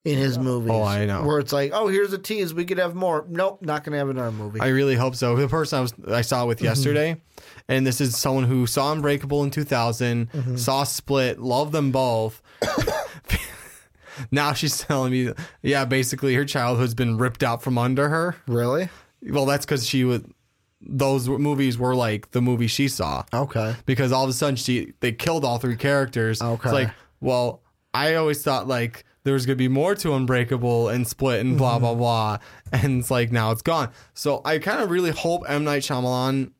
[0.02, 1.24] In his movies, Oh, I know.
[1.24, 2.54] Where it's like, oh, here's a tease.
[2.54, 3.26] We could have more.
[3.28, 4.58] Nope, not going to have another movie.
[4.58, 5.36] I really hope so.
[5.36, 6.48] The person I was I saw Mm-hmm.
[6.48, 7.20] with yesterday,
[7.68, 10.56] and this is someone who saw Unbreakable in 2000, Mm-hmm.
[10.56, 12.40] saw Split, loved them both.
[14.30, 15.32] now she's telling me,
[15.62, 18.36] yeah, basically her childhood's been ripped out from under her.
[18.46, 18.88] really?
[19.22, 20.32] Well, that's because she would.
[20.80, 23.24] Those movies were like the movie she saw.
[23.34, 23.74] Okay.
[23.86, 26.40] because all of a sudden she they killed all three characters.
[26.40, 26.68] Okay.
[26.68, 26.90] It's like,
[27.20, 27.62] well,
[27.92, 31.72] I always thought like there was gonna be more to Unbreakable and Split and blah
[31.74, 31.80] Mm-hmm.
[31.82, 32.38] blah blah,
[32.72, 33.90] and it's like now it's gone.
[34.14, 36.52] So I kind of really hope M Night Shyamalan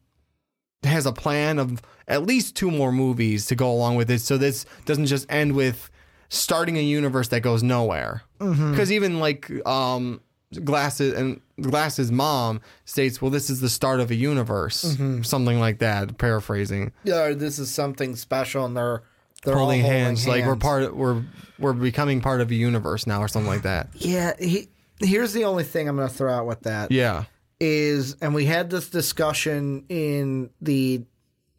[0.83, 4.37] has a plan of at least two more movies to go along with it, so
[4.37, 5.91] this doesn't just end with
[6.29, 8.23] starting a universe that goes nowhere.
[8.41, 8.71] Mm-hmm.
[8.73, 10.21] Because even like um,
[10.65, 15.23] Glasses and Glasses' mom states, "Well, this is the start of a universe," Mm-hmm.
[15.23, 16.19] something like that.
[16.19, 19.03] Paraphrasing Yeah, this is something special, and they're
[19.45, 21.23] they're holding, holding hands, like we're part we're
[21.59, 25.45] we're becoming part of a universe now or something like that Yeah, he, here's the
[25.45, 27.25] only thing I'm going to throw out with that yeah
[27.61, 31.05] is and we had this discussion in the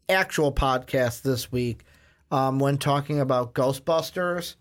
[0.09, 1.85] actual podcast this week
[2.31, 4.55] um, when talking about Ghostbusters.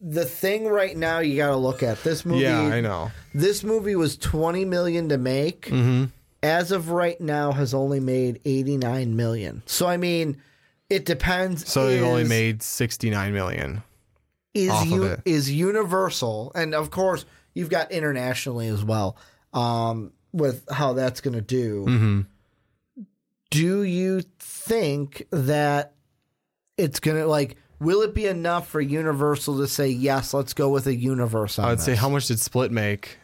[0.00, 2.42] The thing right now you got to look at this movie.
[2.42, 5.66] yeah i know This movie was 20 million to make.
[5.66, 6.04] Mm-hmm.
[6.40, 9.62] As of right now, has only made 89 million.
[9.66, 10.40] So I mean,
[10.88, 11.68] it depends.
[11.68, 13.82] so they've only made 69 million
[14.54, 15.20] is off of it.
[15.24, 19.16] is universal, and of course you've got internationally as well.
[19.52, 21.84] Um, with how that's going to do.
[21.86, 22.20] Mm-hmm.
[23.50, 25.94] Do you think that
[26.76, 27.56] it's going to like?
[27.80, 30.34] Will it be enough for Universal to say yes?
[30.34, 31.58] Let's go with a universe.
[31.58, 33.18] On i would say how much did split make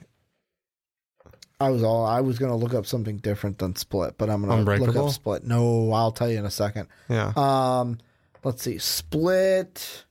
[1.60, 4.44] I was all I was going to look up something different than Split, but I'm
[4.44, 5.44] going to look up Split.
[5.44, 6.88] No, I'll tell you in a second.
[7.08, 7.98] yeah Um,
[8.42, 10.04] let's see, Split.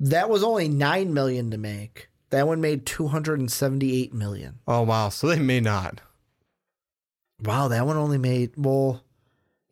[0.00, 2.08] That was only nine million to make.
[2.30, 4.58] That one made two hundred and seventy-eight million.
[4.66, 6.00] oh wow so they may not
[7.40, 8.52] Wow, that one only made.
[8.56, 9.02] Well,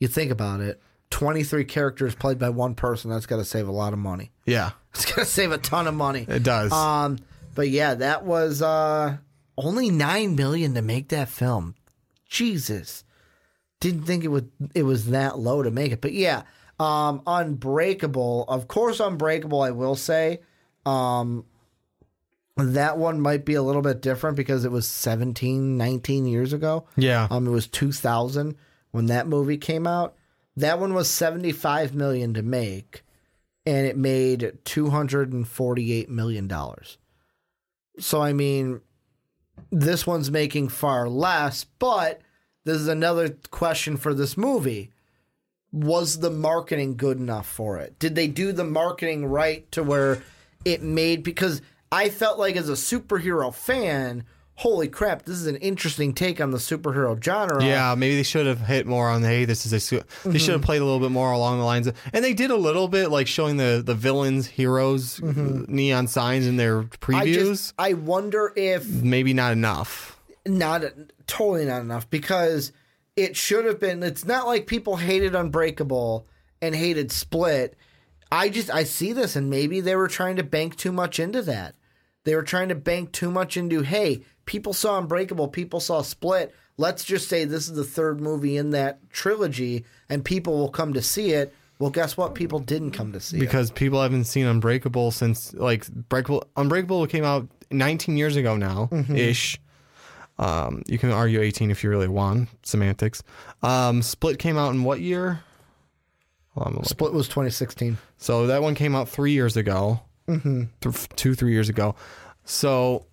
[0.00, 0.82] you think about it.
[1.12, 3.10] Twenty-three characters played by one person.
[3.10, 4.32] That's got to save a lot of money.
[4.46, 6.24] yeah It's going to save a ton of money.
[6.28, 7.18] it does Um,
[7.54, 9.18] but yeah, that was uh
[9.56, 11.74] only nine million to make that film.
[12.26, 13.04] Jesus,
[13.80, 16.00] didn't think it would it was that low to make it.
[16.00, 16.42] But yeah,
[16.80, 18.44] um, Unbreakable.
[18.48, 19.60] Of course, Unbreakable.
[19.60, 20.40] I will say,
[20.86, 21.44] um,
[22.56, 26.86] that one might be a little bit different because it was 17, 19 years ago.
[26.96, 28.56] yeah Um, it was 2000
[28.90, 30.16] when that movie came out.
[30.56, 33.02] That one was 75 million to make
[33.64, 36.98] and it made 248 million dollars.
[37.98, 38.80] So I mean
[39.70, 42.20] this one's making far less, but
[42.64, 44.90] this is another question for this movie.
[45.72, 47.98] Was the marketing good enough for it?
[47.98, 50.22] Did they do the marketing right to where
[50.64, 55.56] it made because I felt like as a superhero fan, holy crap, this is an
[55.56, 57.64] interesting take on the superhero genre.
[57.64, 59.80] Yeah, maybe they should have hit more on the hey, this is a.
[59.80, 60.02] Su-.
[60.24, 60.66] They should have mm-hmm.
[60.66, 63.10] played a little bit more along the lines, of, and they did a little bit,
[63.10, 65.64] like showing the the villains, heroes, mm-hmm.
[65.68, 67.34] neon signs in their I previews.
[67.34, 70.20] just I wonder if maybe not enough.
[70.46, 70.82] not
[71.26, 72.72] totally not enough because
[73.16, 76.26] it should have been it's not like people hated unbreakable
[76.60, 77.76] and hated split
[78.32, 81.42] I just I see this and maybe they were trying to bank too much into
[81.42, 81.74] that.
[82.24, 86.54] They were trying to bank too much into hey, people saw Unbreakable, people saw Split.
[86.78, 90.92] Let's just say this is the third movie in that trilogy and people will come
[90.94, 91.54] to see it.
[91.78, 92.34] Well, guess what?
[92.34, 93.40] People didn't come to see it.
[93.40, 98.88] because people haven't seen Unbreakable since like Breakable Unbreakable came out 19 years ago now
[99.14, 99.58] ish.
[100.38, 103.22] Um, you can argue 18 if you really want semantics.
[103.62, 105.40] Um, Split came out in what year?
[106.54, 106.88] Hold on, I'm gonna look.
[106.88, 107.98] Split was 2016.
[108.16, 110.00] So that one came out three years ago,
[110.36, 110.62] mm-hmm.
[110.80, 111.94] Th- two three years ago.
[112.44, 113.06] So,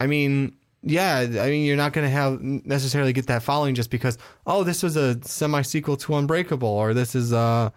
[0.00, 3.90] I mean, yeah, I mean, you're not going to have necessarily get that following just
[3.90, 7.72] because oh, this was a semi sequel to Unbreakable, or this is a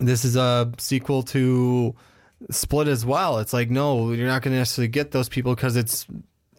[0.00, 1.94] this is a sequel to
[2.50, 3.38] Split as well.
[3.38, 6.06] It's like no, you're not going to necessarily get those people because it's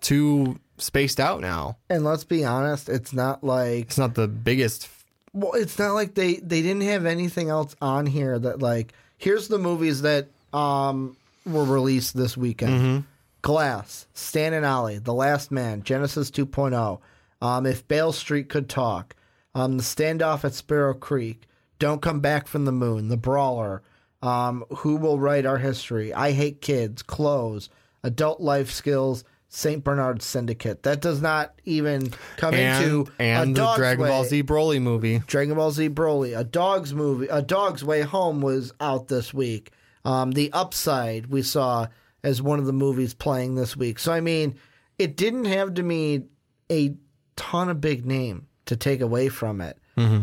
[0.02, 1.78] too spaced out now.
[1.90, 4.88] And let's be honest, it's not like It's not the biggest.
[5.34, 9.48] well, it's not like they they didn't have anything else on here that like here's
[9.50, 13.04] the movies that um were released this weekend.
[13.42, 17.00] Glass, Stan and Ollie, The Last Man, Genesis 2.0,
[17.42, 19.16] um, If Beale Street Could Talk,
[19.54, 21.46] um, The Standoff at Sparrow Creek,
[21.78, 23.82] Don't Come Back from the Moon, The Brawler,
[24.22, 27.70] um, Who Will Write Our History, I Hate Kids, Clothes,
[28.04, 29.84] Adult Life Skills, St.
[29.84, 30.84] Bernard Syndicate.
[30.84, 34.24] That does not even come And, into and a the dog's Dragon Ball.
[34.24, 35.20] Z Broly movie.
[35.28, 39.72] Dragon Ball Z Broly, a dog's movie, a dog's way home was out this week.
[40.06, 41.88] Um, the Upside we saw
[42.24, 44.00] as one of the movies playing this week.
[44.00, 44.56] So I mean,
[44.98, 46.24] it didn't have to me
[46.72, 46.96] a
[47.36, 49.78] ton of big name to take away from it.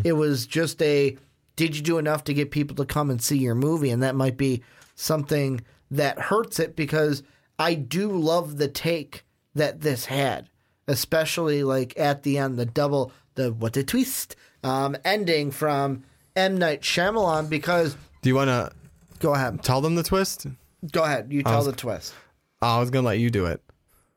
[0.05, 1.16] It was just a
[1.57, 4.14] did you do enough to get people to come and see your movie, and that
[4.16, 4.62] might be
[4.95, 7.23] something that hurts it because
[7.59, 10.49] I do love the take that this had,
[10.88, 16.03] especially like at the end, the double, the what the twist um, ending from
[16.35, 17.49] M Night Shyamalan.
[17.49, 18.73] Because Do you want to
[19.20, 20.46] go ahead, tell them the twist?
[20.92, 22.14] go ahead, you tell the twist.
[22.61, 23.62] I was gonna let you do it.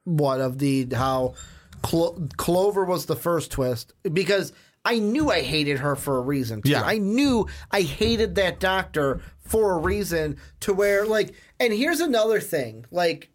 [0.06, 1.36] What of the how
[1.82, 4.54] Clo- Clover was the first twist because
[4.86, 6.62] I knew I hated her for a reason.
[6.62, 6.72] Too.
[6.72, 6.82] Yeah.
[6.82, 11.34] I knew I hated that doctor for a reason to where like.
[11.60, 13.30] And here's another thing, like,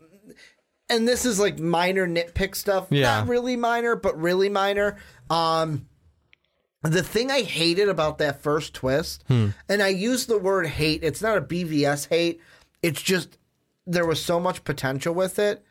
[0.90, 2.88] and this is like minor nitpick stuff.
[2.90, 3.20] Yeah.
[3.20, 4.96] Not really minor, but really minor.
[5.31, 5.87] Um,
[6.83, 9.49] the thing I hated about that first twist, hmm.
[9.69, 11.03] and I use the word hate.
[11.03, 12.41] It's not a BVS hate.
[12.83, 13.38] It's just
[13.87, 15.64] there was so much potential with it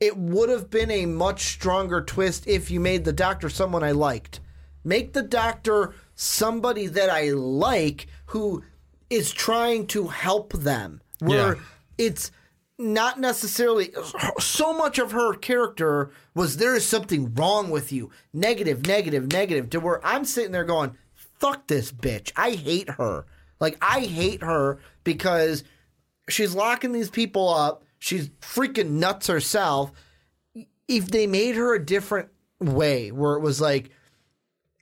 [0.00, 3.92] it would have been a much stronger twist if you made the doctor someone I
[3.92, 4.40] liked.
[4.84, 8.62] Make the doctor somebody that I like who
[9.10, 11.00] is trying to help them.
[11.18, 11.62] Where Yeah.
[11.98, 12.30] it's
[12.78, 13.92] not necessarily
[14.38, 18.10] so much of her character was there is something wrong with you.
[18.32, 19.68] Negative, negative, negative.
[19.70, 22.30] To where I'm sitting there going, fuck this bitch.
[22.36, 23.26] I hate her.
[23.58, 25.64] Like, I hate her because
[26.28, 27.82] she's locking these people up.
[27.98, 29.90] She's freaking nuts herself.
[30.86, 32.28] If they made her a different
[32.60, 33.90] way, where it was like,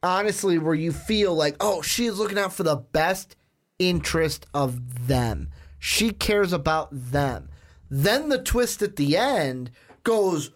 [0.03, 3.37] honestly, where you feel like, oh, she is looking out for the best
[3.79, 5.49] interest of them.
[5.79, 7.49] She cares about them.
[7.91, 9.71] Then the twist at the end
[10.03, 10.51] goes,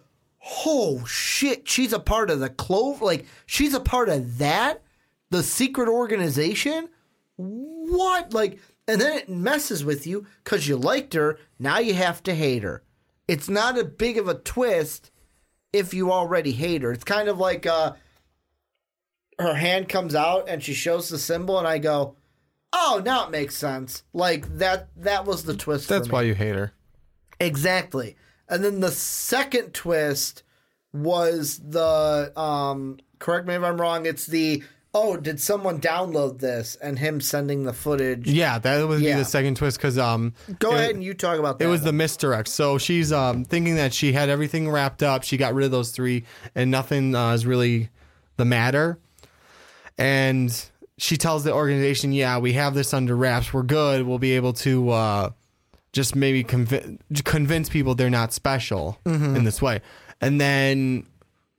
[0.65, 3.01] oh shit, she's a part of the clove.
[3.01, 4.81] Like, she's a part of that?
[5.29, 6.89] The secret organization?
[7.37, 8.33] What?
[8.33, 11.37] Like, and then it messes with you because you liked her.
[11.59, 12.83] Now you have to hate her.
[13.27, 15.11] It's not a big of a twist
[15.71, 16.91] if you already hate her.
[16.91, 17.93] It's kind of like uh,
[19.39, 22.17] her hand comes out and she shows the symbol, and I go,
[22.73, 24.89] "Oh, now it makes sense." Like that.
[24.97, 25.87] That was the twist.
[25.87, 26.73] That's why you hate her.
[27.45, 28.15] Exactly.
[28.49, 30.43] And then the second twist
[30.93, 36.75] was the um correct me if I'm wrong, it's the oh, did someone download this
[36.75, 38.27] and him sending the footage.
[38.27, 39.15] Yeah, that would Yeah.
[39.15, 41.65] be the second twist because um, Go it- ahead and you talk about that.
[41.65, 42.49] It was the misdirect.
[42.49, 45.23] So she's um thinking that she had everything wrapped up.
[45.23, 46.25] She got rid of those three,
[46.55, 47.89] and nothing uh, is really
[48.35, 48.99] the matter.
[49.97, 50.53] And
[50.97, 53.53] she tells the organization, "Yeah, we have this under wraps.
[53.53, 54.05] We're good.
[54.05, 55.29] We'll be able to uh,
[55.93, 59.35] just maybe convince convince people they're not special Mm-hmm.
[59.37, 59.81] in this way."
[60.19, 61.05] And then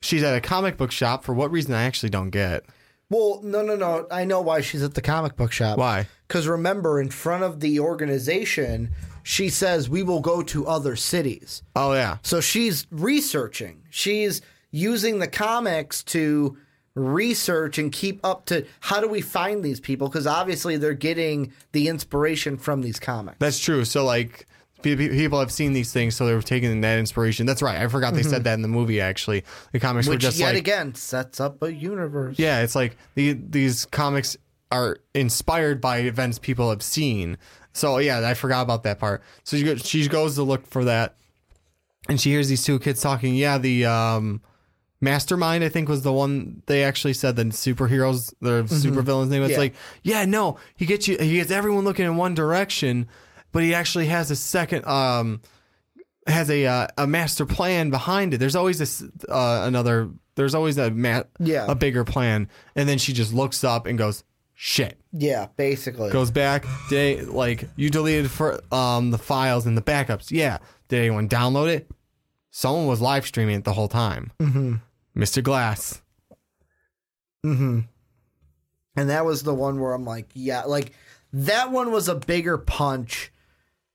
[0.01, 2.65] she's at a comic book shop for what reason I actually don't get.
[3.11, 4.07] Well, no, no, no.
[4.11, 5.77] I know why she's at the comic book shop.
[5.79, 6.07] Why?
[6.29, 8.91] Because remember, in front of the organization,
[9.23, 11.63] she says, We will go to other cities.
[11.77, 13.83] Oh yeah, So she's researching.
[13.91, 14.41] She's
[14.71, 16.57] using the comics to
[16.95, 20.09] research and keep up to how do we find these people?
[20.09, 23.39] Because obviously they're getting the inspiration from these comics.
[23.39, 23.85] That's true.
[23.85, 24.47] So like
[24.83, 27.47] pe- pe- people have seen these things, so they're taking that inspiration.
[27.47, 27.81] That's right.
[27.81, 29.01] I forgot they said that in the movie.
[29.01, 32.39] Actually, the comics were just yet like again sets up a universe.
[32.39, 34.37] yeah, it's like the, these comics
[34.71, 37.39] are inspired by events people have seen.
[37.73, 39.23] So yeah, I forgot about that part.
[39.45, 41.15] So she goes, she goes to look for that,
[42.09, 43.35] and she hears these two kids talking.
[43.35, 44.43] Yeah, the um,
[45.03, 49.43] mastermind I think was the one they actually said the superheroes, the supervillains name.
[49.43, 49.59] It's Yeah.
[49.59, 53.07] like, yeah, no, he gets you, he gets everyone looking in one direction,
[53.53, 55.43] but he actually has a second um
[56.27, 58.39] has a uh, a master plan behind it.
[58.39, 60.09] There's always this uh, another.
[60.37, 61.67] There's always a ma- Yeah.
[61.69, 64.23] a bigger plan, and then she just looks up and goes,
[64.55, 66.11] "Shit." Yeah, basically.
[66.11, 66.65] Goes back.
[66.89, 70.31] Did like you deleted for um the files and the backups?
[70.31, 70.59] Yeah.
[70.87, 71.91] Did anyone download it?
[72.53, 74.31] Someone was live streaming it the whole time.
[74.39, 74.75] Mm-hmm.
[75.17, 75.43] Mr.
[75.43, 76.03] Glass.
[77.45, 77.81] Mm-hmm.
[78.97, 80.93] And that was the one where I'm like, yeah, like
[81.33, 83.33] that one was a bigger punch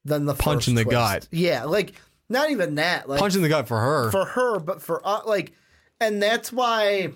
[0.04, 0.92] than the Punch in the twist.
[0.94, 1.28] gut.
[1.32, 1.94] Yeah, like
[2.30, 3.08] not even that.
[3.08, 4.12] Like Punch in the gut for her.
[4.12, 5.54] for her, but for uh, like,
[6.00, 7.12] and that's why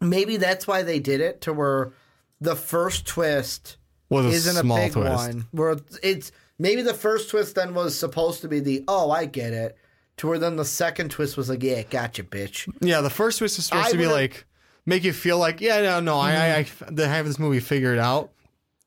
[0.00, 1.92] maybe that's why they did it to where
[2.40, 3.76] the first twist
[4.08, 5.14] was a isn't a big twist.
[5.14, 5.46] one.
[5.52, 9.52] Where it's maybe the first twist then was supposed to be the oh I get
[9.52, 9.76] it,
[10.22, 12.72] to where then the second twist was like yeah gotcha bitch.
[12.80, 14.46] Yeah, the first twist is supposed I to be would've- like
[14.86, 18.30] make you feel like yeah no no I, I I have this movie figured out.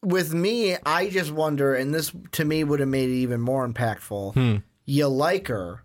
[0.02, 3.68] with me, I just wonder, and this to me would have made it even more
[3.68, 4.34] impactful.
[4.34, 4.56] Hmm.
[4.86, 5.84] You like her,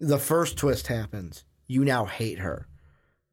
[0.00, 2.66] the first twist happens, you now hate her.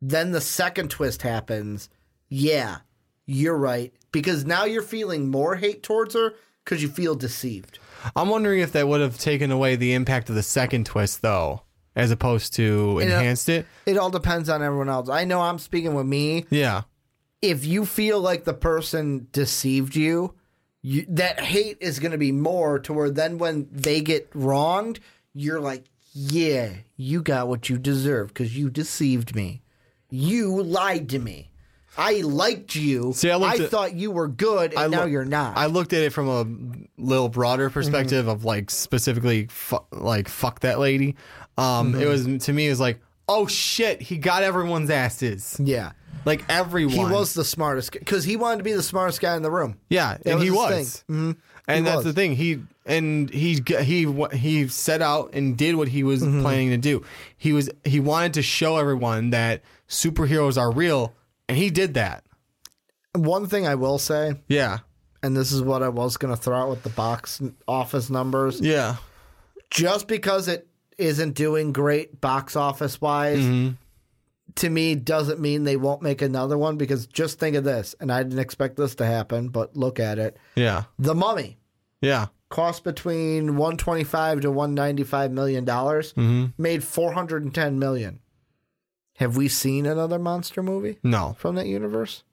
[0.02, 1.90] Then the second twist happens,
[2.30, 2.78] yeah,
[3.26, 7.80] you're right, because now you're feeling more hate towards her because you feel deceived.
[8.16, 11.62] I'm wondering if that would have taken away the impact of the second twist though,
[11.96, 13.66] as opposed to uh, enhanced it.
[13.86, 15.10] It all depends on everyone else.
[15.10, 16.46] I know I'm speaking with me.
[16.50, 16.84] Yeah.
[17.42, 20.36] If you feel like the person deceived you,
[20.82, 25.00] you that hate is going to be more to where then when they get wronged,
[25.34, 29.62] you're like, yeah, you got what you deserve because you deceived me.
[30.10, 31.50] You lied to me.
[31.98, 33.12] I liked you.
[33.14, 35.58] See, I looked at- thought you were good, and now look- you're not.
[35.58, 37.74] I looked at it from a little broader Mm-hmm.
[37.74, 41.16] perspective of like specifically fu- like fuck that lady.
[41.58, 45.92] Um, it was to me it was like oh shit he got everyone's asses yeah.
[46.26, 46.94] like everyone.
[46.96, 49.78] He was the smartest because he wanted to be the smartest guy in the room.
[49.90, 51.04] yeah, That and he was.
[51.08, 51.16] thing.
[51.16, 51.38] Mhm.
[51.68, 52.06] And He that's was.
[52.06, 52.36] the thing.
[52.36, 56.42] He and he he he set out and did what he was Mm-hmm.
[56.42, 57.04] planning to do.
[57.38, 61.14] He was he wanted to show everyone that superheroes are real,
[61.48, 62.24] and he did that.
[63.16, 64.80] One thing I will say, Yeah,
[65.22, 68.60] and this is what I was going to throw out with the box office numbers.
[68.60, 68.96] yeah,
[69.70, 73.72] just because it isn't doing great box office wise mm-hmm.
[74.56, 78.12] to me doesn't mean they won't make another one because just think of this and
[78.12, 80.38] i didn't expect this to happen but look at it.
[80.56, 81.58] Yeah, the mummy.
[82.00, 82.28] Yeah.
[82.50, 86.14] cost between 125 to 195 million dollars.
[86.14, 86.62] Mm-hmm.
[86.62, 88.20] Made 410 million
[89.18, 90.98] have we seen another monster movie?
[91.04, 92.24] No, from that universe?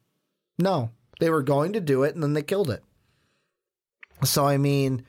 [0.59, 0.90] No.
[1.21, 2.83] They were going to do it and then they killed it.
[4.25, 5.05] So i mean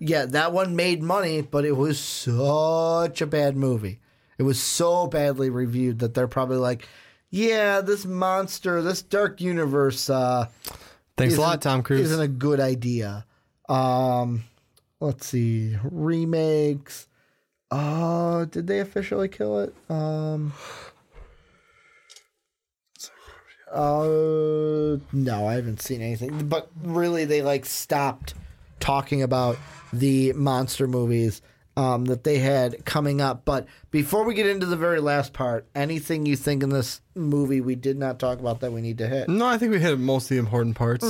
[0.00, 4.00] yeah that one made money but it was such a bad movie.
[4.38, 6.88] It was so badly reviewed that they're probably like
[7.30, 10.46] yeah this monster this dark universe uh
[11.16, 12.10] thanks a lot, Tom Cruise.
[12.10, 13.24] isn't a good idea.
[13.68, 14.44] Um
[15.00, 17.06] let's see remakes.
[17.70, 19.74] Uh did they officially kill it?
[19.90, 20.52] Um
[23.74, 28.34] uh no i haven't seen anything but really they like stopped
[28.80, 29.56] talking about
[29.92, 31.42] the monster movies
[31.76, 35.66] um, that they had coming up but before we get into the very last part
[35.74, 39.08] anything you think in this movie we did not talk about that we need to
[39.08, 41.02] hit no, I think we hit most of the important parts.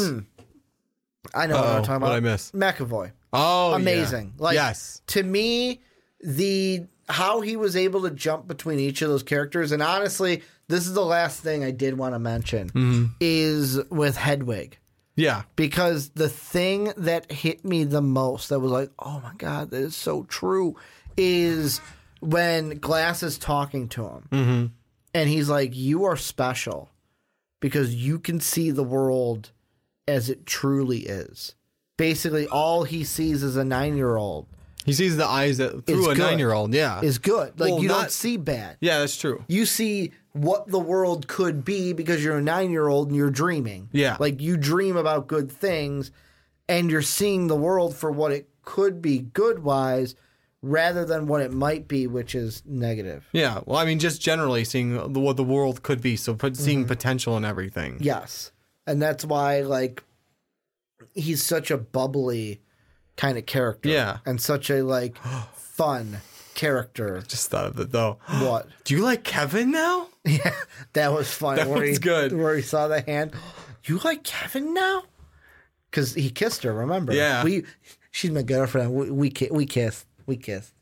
[1.35, 2.51] i know what Uh-oh, i'm talking about what'd I miss?
[2.53, 3.77] mcavoy Oh, yeah.
[3.77, 4.35] amazing.
[4.39, 5.81] Like yes, to me,
[6.21, 10.87] the how he was able to jump between each of those characters, and honestly, this
[10.87, 13.05] is the last thing I did want to mention Mm-hmm.
[13.21, 14.79] is with Hedwig.
[15.17, 19.71] yeah, Because the thing that hit me the most, that was like, oh my God,
[19.71, 20.77] that is so true,
[21.17, 21.81] is
[22.21, 24.29] when Glass is talking to him.
[24.33, 24.67] Mm-hmm.
[25.15, 26.91] And he's like, You are special
[27.61, 29.51] because you can see the world
[30.09, 31.55] as it truly is.
[31.97, 34.47] Basically, all he sees is a nine year old
[34.85, 36.75] he sees the eyes that through a nine-year-old.
[36.75, 37.59] Yeah, is good.
[37.59, 38.77] Like Well, you don't not- see bad.
[38.83, 39.43] yeah, that's true.
[39.49, 43.31] You see what the world could be because you're a nine year old and you're
[43.31, 43.89] dreaming.
[43.93, 44.17] Yeah.
[44.19, 46.11] Like you dream about good things
[46.69, 50.17] and you're seeing the world for what it could be good wise
[50.61, 53.29] rather than what it might be, which is negative.
[53.33, 56.57] Yeah, well, I mean, just generally seeing the, what the world could be, so put,
[56.57, 56.89] seeing mm-hmm.
[56.89, 57.99] potential in everything.
[58.01, 58.51] Yes.
[58.87, 60.03] And that's why like
[61.15, 62.61] he's such a bubbly
[63.17, 63.89] kind of character.
[63.89, 64.19] Yeah.
[64.27, 65.17] And such a like
[65.55, 66.19] fun
[66.55, 67.23] character.
[67.27, 68.19] Just thought of it though.
[68.41, 68.69] What?
[68.85, 70.09] Do you like Kevin now?
[70.25, 70.55] Yeah,
[70.95, 71.57] that was fun.
[71.57, 72.33] That where was he, good.
[72.33, 73.33] Where he saw the hand.
[73.85, 75.03] you like Kevin now?
[75.91, 76.73] Because he kissed her.
[76.73, 77.13] Remember?
[77.13, 77.45] Yeah.
[77.45, 77.65] We,
[78.11, 78.95] she's my girlfriend.
[78.95, 80.07] We we, ki- we kissed.
[80.27, 80.73] We kissed.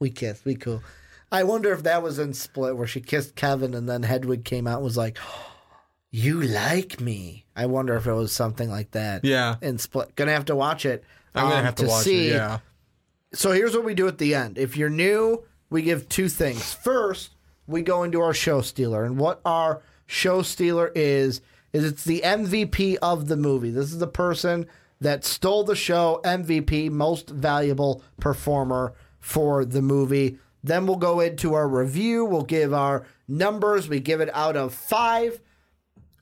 [0.00, 0.44] We kissed.
[0.44, 0.82] We cool.
[1.30, 4.66] I wonder if that was in Split where she kissed Kevin and then Hedwig came
[4.66, 5.18] out and was like,
[6.10, 9.24] "You like me." I wonder if it was something like that.
[9.24, 9.56] Yeah.
[9.62, 11.04] In Split, gonna have to watch it.
[11.34, 12.28] I'm gonna um, have to, watch see.
[12.28, 12.34] it.
[12.34, 12.58] Yeah.
[13.34, 14.58] So here's what we do at the end.
[14.58, 16.72] If you're new, we give two things.
[16.72, 17.34] First,
[17.66, 21.40] we go into our show stealer, and what our show stealer is
[21.72, 23.70] is it's the MVP of the movie.
[23.70, 24.66] This is the person
[25.00, 30.38] that stole the show, MVP, most valuable performer for the movie.
[30.62, 32.24] Then we'll go into our review.
[32.24, 33.88] We'll give our numbers.
[33.88, 35.40] We give it out of five.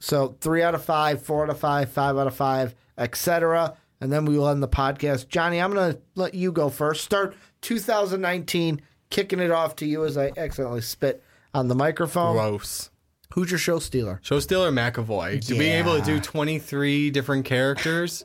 [0.01, 3.77] So three out of five, four out of five, five out of five, etc.
[4.03, 5.29] And then we will end the podcast.
[5.29, 7.05] Johnny, I'm going to let you go first.
[7.05, 11.23] Start 2019, kicking it off to you as I accidentally spit
[11.55, 12.35] on the microphone.
[12.35, 12.91] Gross.
[13.35, 14.19] Who's your show stealer?
[14.25, 18.25] Show Stealer McAvoy to be able to do 23 different characters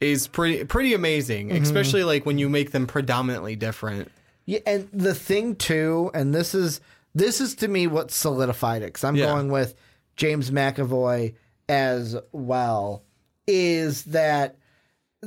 [0.00, 1.62] is pretty pretty amazing, Mm-hmm.
[1.62, 4.10] especially like when you make them predominantly different.
[4.46, 6.80] Yeah, and the thing too, and this is
[7.14, 9.26] this is to me what solidified it because I'm Yeah.
[9.26, 9.74] going with
[10.16, 11.34] James McAvoy
[11.68, 13.02] as well.
[13.46, 14.56] Is that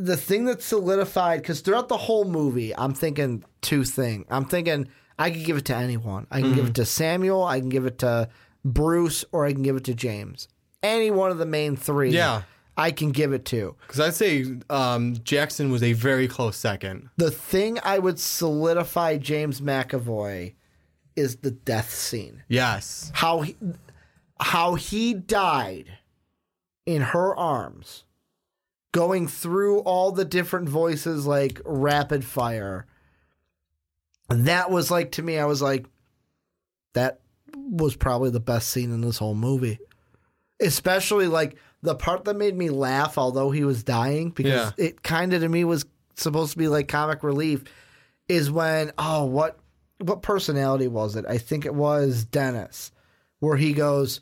[0.05, 1.41] the thing that solidified?
[1.41, 4.25] Because throughout the whole movie, I'm thinking two things.
[4.29, 4.87] I'm thinking
[5.19, 6.27] I could give it to anyone.
[6.31, 6.67] I can give Mm-hmm.
[6.69, 7.43] it to Samuel.
[7.43, 8.29] I can give it to
[8.63, 10.47] Bruce, or I can give it to James.
[10.83, 12.11] Any one of the main three.
[12.11, 12.43] Yeah.
[12.79, 13.75] I can give it to.
[13.87, 17.09] Because I'd say um, Jackson was a very close second.
[17.17, 20.53] The thing I would solidify James McAvoy
[21.15, 22.43] is the death scene.
[22.47, 23.11] Yes.
[23.15, 23.55] How he,
[24.39, 25.85] how he died
[26.85, 28.03] in her arms,
[28.91, 32.85] going through all the different voices like rapid fire.
[34.29, 35.85] That was like to me, I was like,
[36.93, 37.19] that
[37.53, 39.79] was probably the best scene in this whole movie.
[40.59, 44.85] Especially like the part that made me laugh, although he was dying, because Yeah.
[44.85, 45.85] it kind of to me was
[46.15, 47.63] supposed to be like comic relief,
[48.27, 49.59] is when oh what
[49.99, 51.25] what personality was it?
[51.27, 52.91] I think it was Dennis,
[53.39, 54.21] where he goes,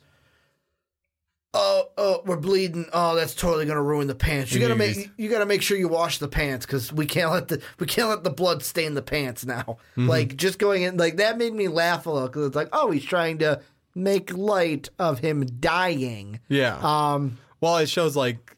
[1.76, 2.86] "Oh, oh, we're bleeding.
[2.92, 4.52] Oh, that's totally gonna ruin the pants.
[4.52, 7.48] You gotta make you gotta make sure you wash the pants because we can't let
[7.48, 9.78] the we can't let the blood stain the pants now.
[9.96, 10.08] Mm-hmm.
[10.08, 12.90] Like just going in like that made me laugh a little because it's like oh
[12.90, 13.60] he's trying to
[13.94, 16.40] make light of him dying.
[16.48, 16.78] Yeah.
[16.82, 18.56] Um, well, it shows like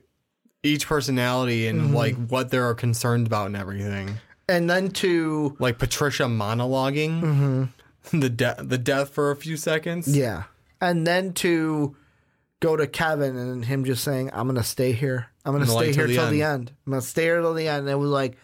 [0.62, 1.94] each personality and Mm-hmm.
[1.94, 4.18] like what they're concerned about and everything.
[4.48, 7.68] and then to Like Patricia monologuing
[8.12, 10.08] the de- the death for a few seconds.
[10.08, 10.18] Mm-hmm.
[10.18, 10.42] yeah,
[10.80, 11.94] and then to
[12.60, 15.26] go to Kevin and him just saying I'm gonna stay here.
[15.44, 16.52] I'm gonna stay here till the till the end.
[16.52, 16.72] end.
[16.86, 17.80] I'm gonna stay here till the end.
[17.80, 18.36] And it was like,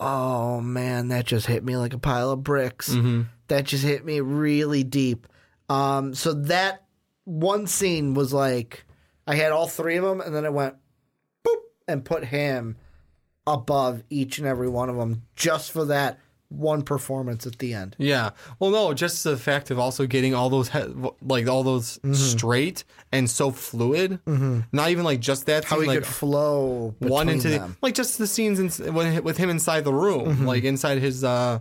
[0.00, 2.90] oh man, that just hit me like a pile of bricks.
[2.90, 3.22] Mm-hmm.
[3.48, 5.26] That just hit me really deep.
[5.68, 6.84] Um, so that
[7.24, 8.84] one scene was like,
[9.26, 10.76] I had all three of them, and then I went,
[11.46, 11.56] boop,
[11.88, 12.76] and put him
[13.46, 16.18] above each and every one of them just for that
[16.48, 17.96] one performance at the end.
[17.98, 18.30] Yeah.
[18.58, 20.84] Well, no, just the fact of also getting all those he-
[21.22, 22.12] like all those Mm-hmm.
[22.14, 24.20] straight and so fluid.
[24.26, 24.60] Mm-hmm.
[24.72, 27.70] Not even like just that How scene, he like could flow one into the, them.
[27.70, 27.78] Mm-hmm.
[27.82, 28.94] like just the scenes in,
[29.24, 31.24] with him inside the room, like inside his.
[31.24, 31.58] uh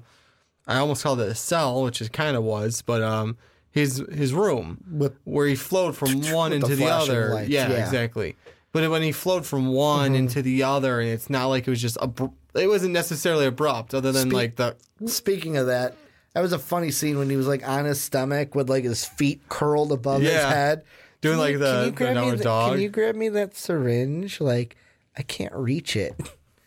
[0.68, 3.38] I almost called it a cell, which it kind of was, but um
[3.72, 7.30] his his room With- where he flowed from one with the into the, other.
[7.48, 7.64] yeah, yeah.
[7.70, 7.82] Mm-hmm.
[7.84, 8.36] exactly.
[8.72, 11.82] But when he flowed from one into the other, and it's not like it was
[11.82, 14.76] just abr- it wasn't necessarily abrupt, other than Spe- like the
[15.06, 15.96] Speaking of that,
[16.34, 19.06] that was a funny scene when he was like on his stomach with like his
[19.06, 20.50] feet curled above his Yeah.
[20.50, 20.84] head.
[21.22, 22.72] Doing, like, the- can you the grab me the- dog?
[22.74, 24.40] Can you grab me that syringe?
[24.42, 24.76] Like
[25.18, 26.14] I can't reach it,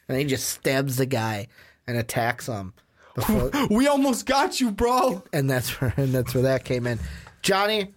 [0.08, 1.48] and he just stabs the guy
[1.86, 2.72] and attacks him.
[3.14, 5.22] Before, we almost got you, bro.
[5.32, 6.98] and that's where and that's where that came in.
[7.42, 7.94] Johnny,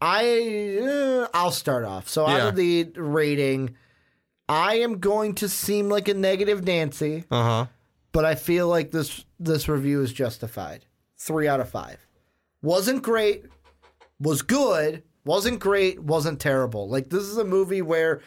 [0.00, 2.08] I uh, I'll start off.
[2.08, 3.76] So out of the rating,
[4.48, 7.66] I am going to seem like a negative Nancy Uh huh.
[8.12, 10.84] but I feel like this this review is justified.
[11.18, 12.06] Three out of five.
[12.62, 13.44] Wasn't great,
[14.20, 16.88] was good, wasn't great, wasn't terrible.
[16.88, 18.20] Like this is a movie where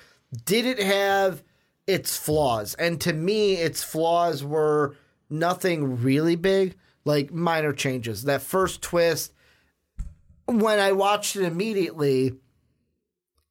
[0.46, 1.44] did it have
[1.88, 2.74] its flaws?
[2.76, 4.96] And to me, its flaws were
[5.30, 8.24] nothing really big, like minor changes.
[8.24, 9.34] That first twist,
[10.46, 12.34] when I watched it immediately,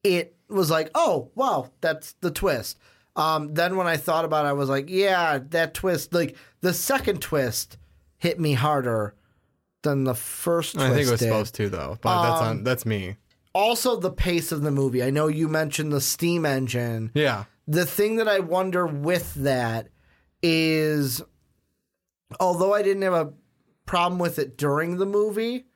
[0.04, 2.78] it was like, oh wow, that's the twist.
[3.16, 6.72] Um, then when I thought about it, I was like, yeah, that twist, like the
[6.72, 7.76] second twist,
[8.16, 9.14] hit me harder
[9.82, 10.86] than the first twist.
[10.86, 11.26] I think it was did.
[11.26, 13.16] supposed to though, but that's Um, on that's me.
[13.54, 15.02] Also, the pace of the movie.
[15.02, 17.10] I know you mentioned the steam engine.
[17.14, 17.44] Yeah.
[17.66, 19.88] The thing that I wonder with that
[20.42, 21.20] is,
[22.38, 23.32] although I didn't have a
[23.84, 25.66] problem with it during the movie,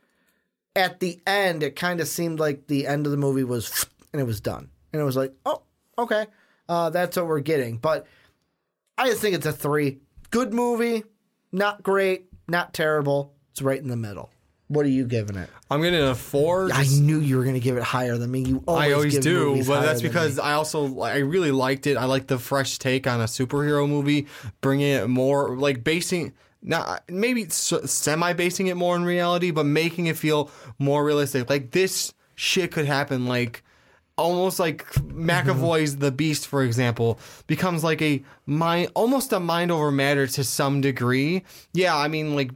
[0.77, 4.21] at the end, it kind of seemed like the end of the movie was and
[4.21, 4.71] it was done.
[4.93, 5.63] and it was like, oh,
[5.99, 6.27] okay,
[6.69, 7.79] uh, that's what we're getting.
[7.79, 8.07] But
[8.99, 10.01] I just think it's a three.
[10.31, 11.05] Good movie,
[11.51, 13.35] not great, not terrible.
[13.51, 14.31] It's right in the middle.
[14.69, 15.51] What are you giving it?
[15.71, 16.71] I'm getting a four.
[16.73, 18.41] I knew you were going to give it higher than me.
[18.41, 20.39] You always, I always do, but that's because.
[20.39, 21.99] I also I really liked it.
[21.99, 24.29] I like the fresh take on a superhero movie,
[24.63, 26.33] bringing it more like basing
[26.63, 31.51] not maybe semi basing it more in reality, but making it feel more realistic.
[31.51, 33.27] Like this shit could happen.
[33.27, 33.63] Like
[34.17, 39.91] almost like McAvoy's The Beast, for example, becomes like a mind almost a mind over
[39.91, 41.45] matter to some degree.
[41.73, 42.51] Yeah, I mean like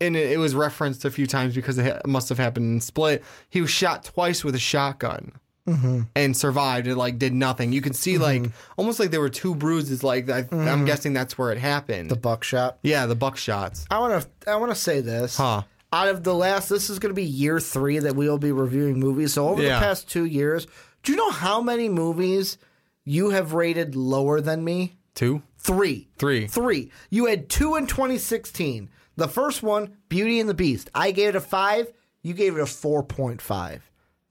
[0.00, 2.80] and it, it was referenced a few times because it ha- must have happened in
[2.80, 3.24] Split.
[3.48, 5.32] He was shot twice with a shotgun
[5.66, 6.02] mm-hmm.
[6.14, 6.86] and survived.
[6.86, 7.72] It like did nothing.
[7.72, 8.44] You can see mm-hmm.
[8.44, 10.02] like almost like there were two bruises.
[10.02, 10.84] Like I, I'm mm-hmm.
[10.84, 12.10] guessing that's where it happened.
[12.10, 12.78] the buckshot.
[12.82, 13.86] yeah, the buckshots.
[13.90, 14.50] I want to.
[14.50, 15.36] I want to say this.
[15.36, 15.62] Huh.
[15.92, 18.52] Out of the last, this is going to be year three that we will be
[18.52, 19.34] reviewing movies.
[19.34, 19.78] So over Yeah.
[19.78, 20.66] the past two years,
[21.06, 22.58] do you know how many movies
[23.04, 24.96] you have rated lower than me?
[25.14, 26.08] Two, Three.
[26.18, 26.48] three.
[26.48, 26.90] Three.
[27.10, 28.90] You had two in 2016.
[29.14, 30.90] The first one, Beauty and the Beast.
[30.96, 31.92] I gave it a five.
[32.22, 33.80] You gave it a 4.5.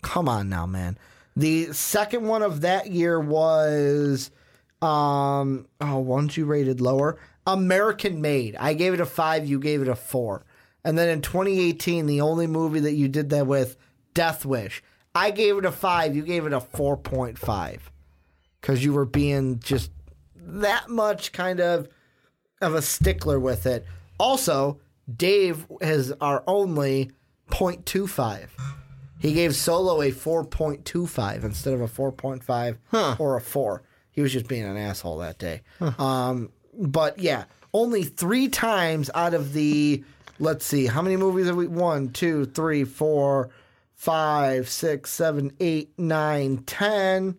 [0.01, 0.97] Come on now, man.
[1.37, 4.29] The second one of that year was,
[4.81, 7.17] um, oh, ones you rated lower.
[7.47, 8.57] American Made.
[8.57, 9.45] I gave it a five.
[9.45, 10.45] You gave it a four.
[10.83, 13.77] And then in 2018, the only movie that you did that with,
[14.13, 14.83] Death Wish.
[15.15, 16.15] I gave it a five.
[16.15, 17.79] You gave it a 4.5
[18.59, 19.89] because you were being just
[20.35, 21.87] that much kind of
[22.61, 23.85] of a stickler with it.
[24.19, 24.79] Also,
[25.13, 27.11] Dave has our only
[27.49, 28.47] 0.25.
[29.19, 33.83] He gave Solo a 4.25 instead of a 4.5 or a 4.
[34.11, 35.61] He was just being an asshole that day.
[35.97, 40.03] Um, but yeah, only three times out of the,
[40.39, 41.67] let's see, how many movies have we?
[41.67, 43.49] One, two, three, four,
[44.05, 47.35] five, six, seven, eight, nine, ten.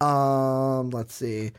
[0.00, 1.52] Um, let's see.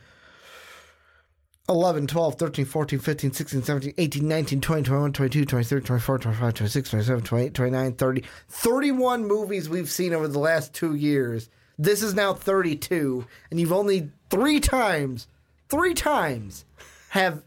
[1.68, 6.54] 11, 12, 13, 14, 15, 16, 17, 18, 19, 20, 21, 22, 23, 24, 25,
[6.54, 8.24] 26, 27, 28, 29, 30.
[8.48, 11.48] 31 movies we've seen over the last two years.
[11.78, 13.24] This is now 32.
[13.52, 15.28] And you've only three times,
[15.68, 16.64] three times
[17.10, 17.44] have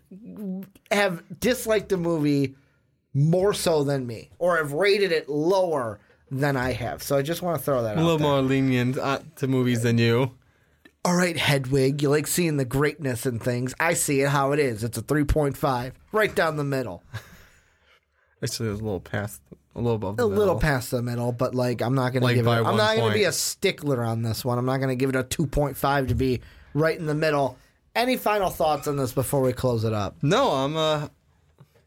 [0.91, 2.55] have disliked the movie
[3.13, 5.99] more so than me or have rated it lower
[6.31, 7.03] than I have.
[7.03, 8.27] So I just want to throw that A out little there.
[8.27, 10.31] more lenient uh, to movies than you.
[11.05, 13.73] All right, Hedwig, you like seeing the greatness in things.
[13.79, 14.83] I see it how it is.
[14.85, 17.03] It's a 3.5, right down the middle.
[18.43, 19.41] Actually, it was a little past,
[19.75, 20.17] a little above.
[20.17, 22.49] The A little past the middle, but like I'm not going to Like give it
[22.49, 24.57] I'm not going to be a stickler on this one.
[24.57, 26.41] I'm not going to give it a 2.5 to be
[26.73, 27.57] right in the middle.
[27.95, 30.15] Any final thoughts on this before we close it up?
[30.23, 30.75] No, I'm.
[30.75, 31.07] uh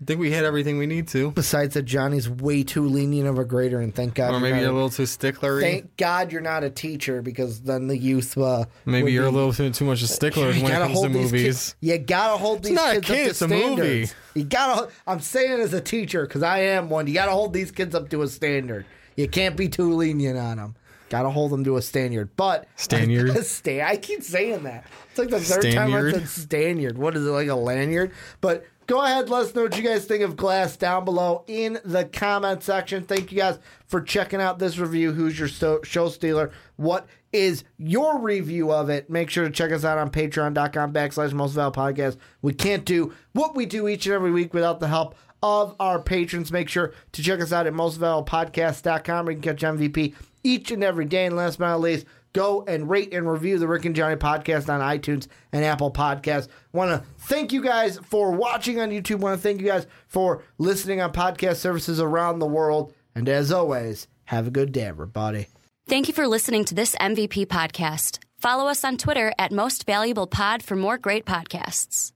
[0.00, 1.30] I think we hit everything we need to.
[1.30, 4.60] Besides that Johnny's way too lenient of a grader and thank God Or maybe not
[4.60, 5.60] you're a a- little too sticklery.
[5.62, 9.54] Thank God you're not a teacher because then the youth uh, maybe you're a little
[9.54, 11.42] too, too much a stickler when it comes to movies.
[11.42, 13.64] Kids, you gotta hold these not a kids kid, up to it's a movie.
[14.06, 14.14] standards.
[14.34, 14.90] You gotta.
[15.06, 17.06] I'm saying as a teacher because I am one.
[17.06, 18.84] You gotta hold these kids up to a standard.
[19.16, 20.74] You can't be too lenient on them.
[21.08, 22.36] Gotta hold them to a standard.
[22.36, 23.34] But Stanyard?
[23.44, 23.80] stay.
[23.80, 24.84] I keep saying that.
[25.08, 26.96] It's like the third time I said stanyard.
[26.98, 28.10] What is it like a lanyard?
[28.42, 29.28] But go ahead.
[29.28, 33.04] Let us know what you guys think of Glass down below in the comment section.
[33.04, 35.12] Thank you guys for checking out this review.
[35.12, 35.48] Who's your
[35.84, 36.52] show stealer?
[36.76, 39.10] What is your review of it?
[39.10, 42.16] Make sure to check us out on patreon.com backslash most Val podcast.
[42.42, 46.00] We can't do what we do each and every week without the help of our
[46.00, 46.52] patrons.
[46.52, 50.82] Make sure to check us out at mostvaluepodcast.com where you can catch MVP each and
[50.82, 51.26] every day.
[51.26, 52.06] And last but not least,
[52.36, 56.48] go and rate and review the Rick and Johnny podcast on iTunes and Apple Podcasts.
[56.72, 59.20] Want to thank you guys for watching on YouTube.
[59.20, 62.92] Want to thank you guys for listening on podcast services around the world.
[63.14, 65.48] And as always, have a good day, everybody.
[65.88, 68.18] Thank you for listening to this MVP podcast.
[68.38, 72.12] Follow us on Twitter at Most Valuable Pod for more great podcasts.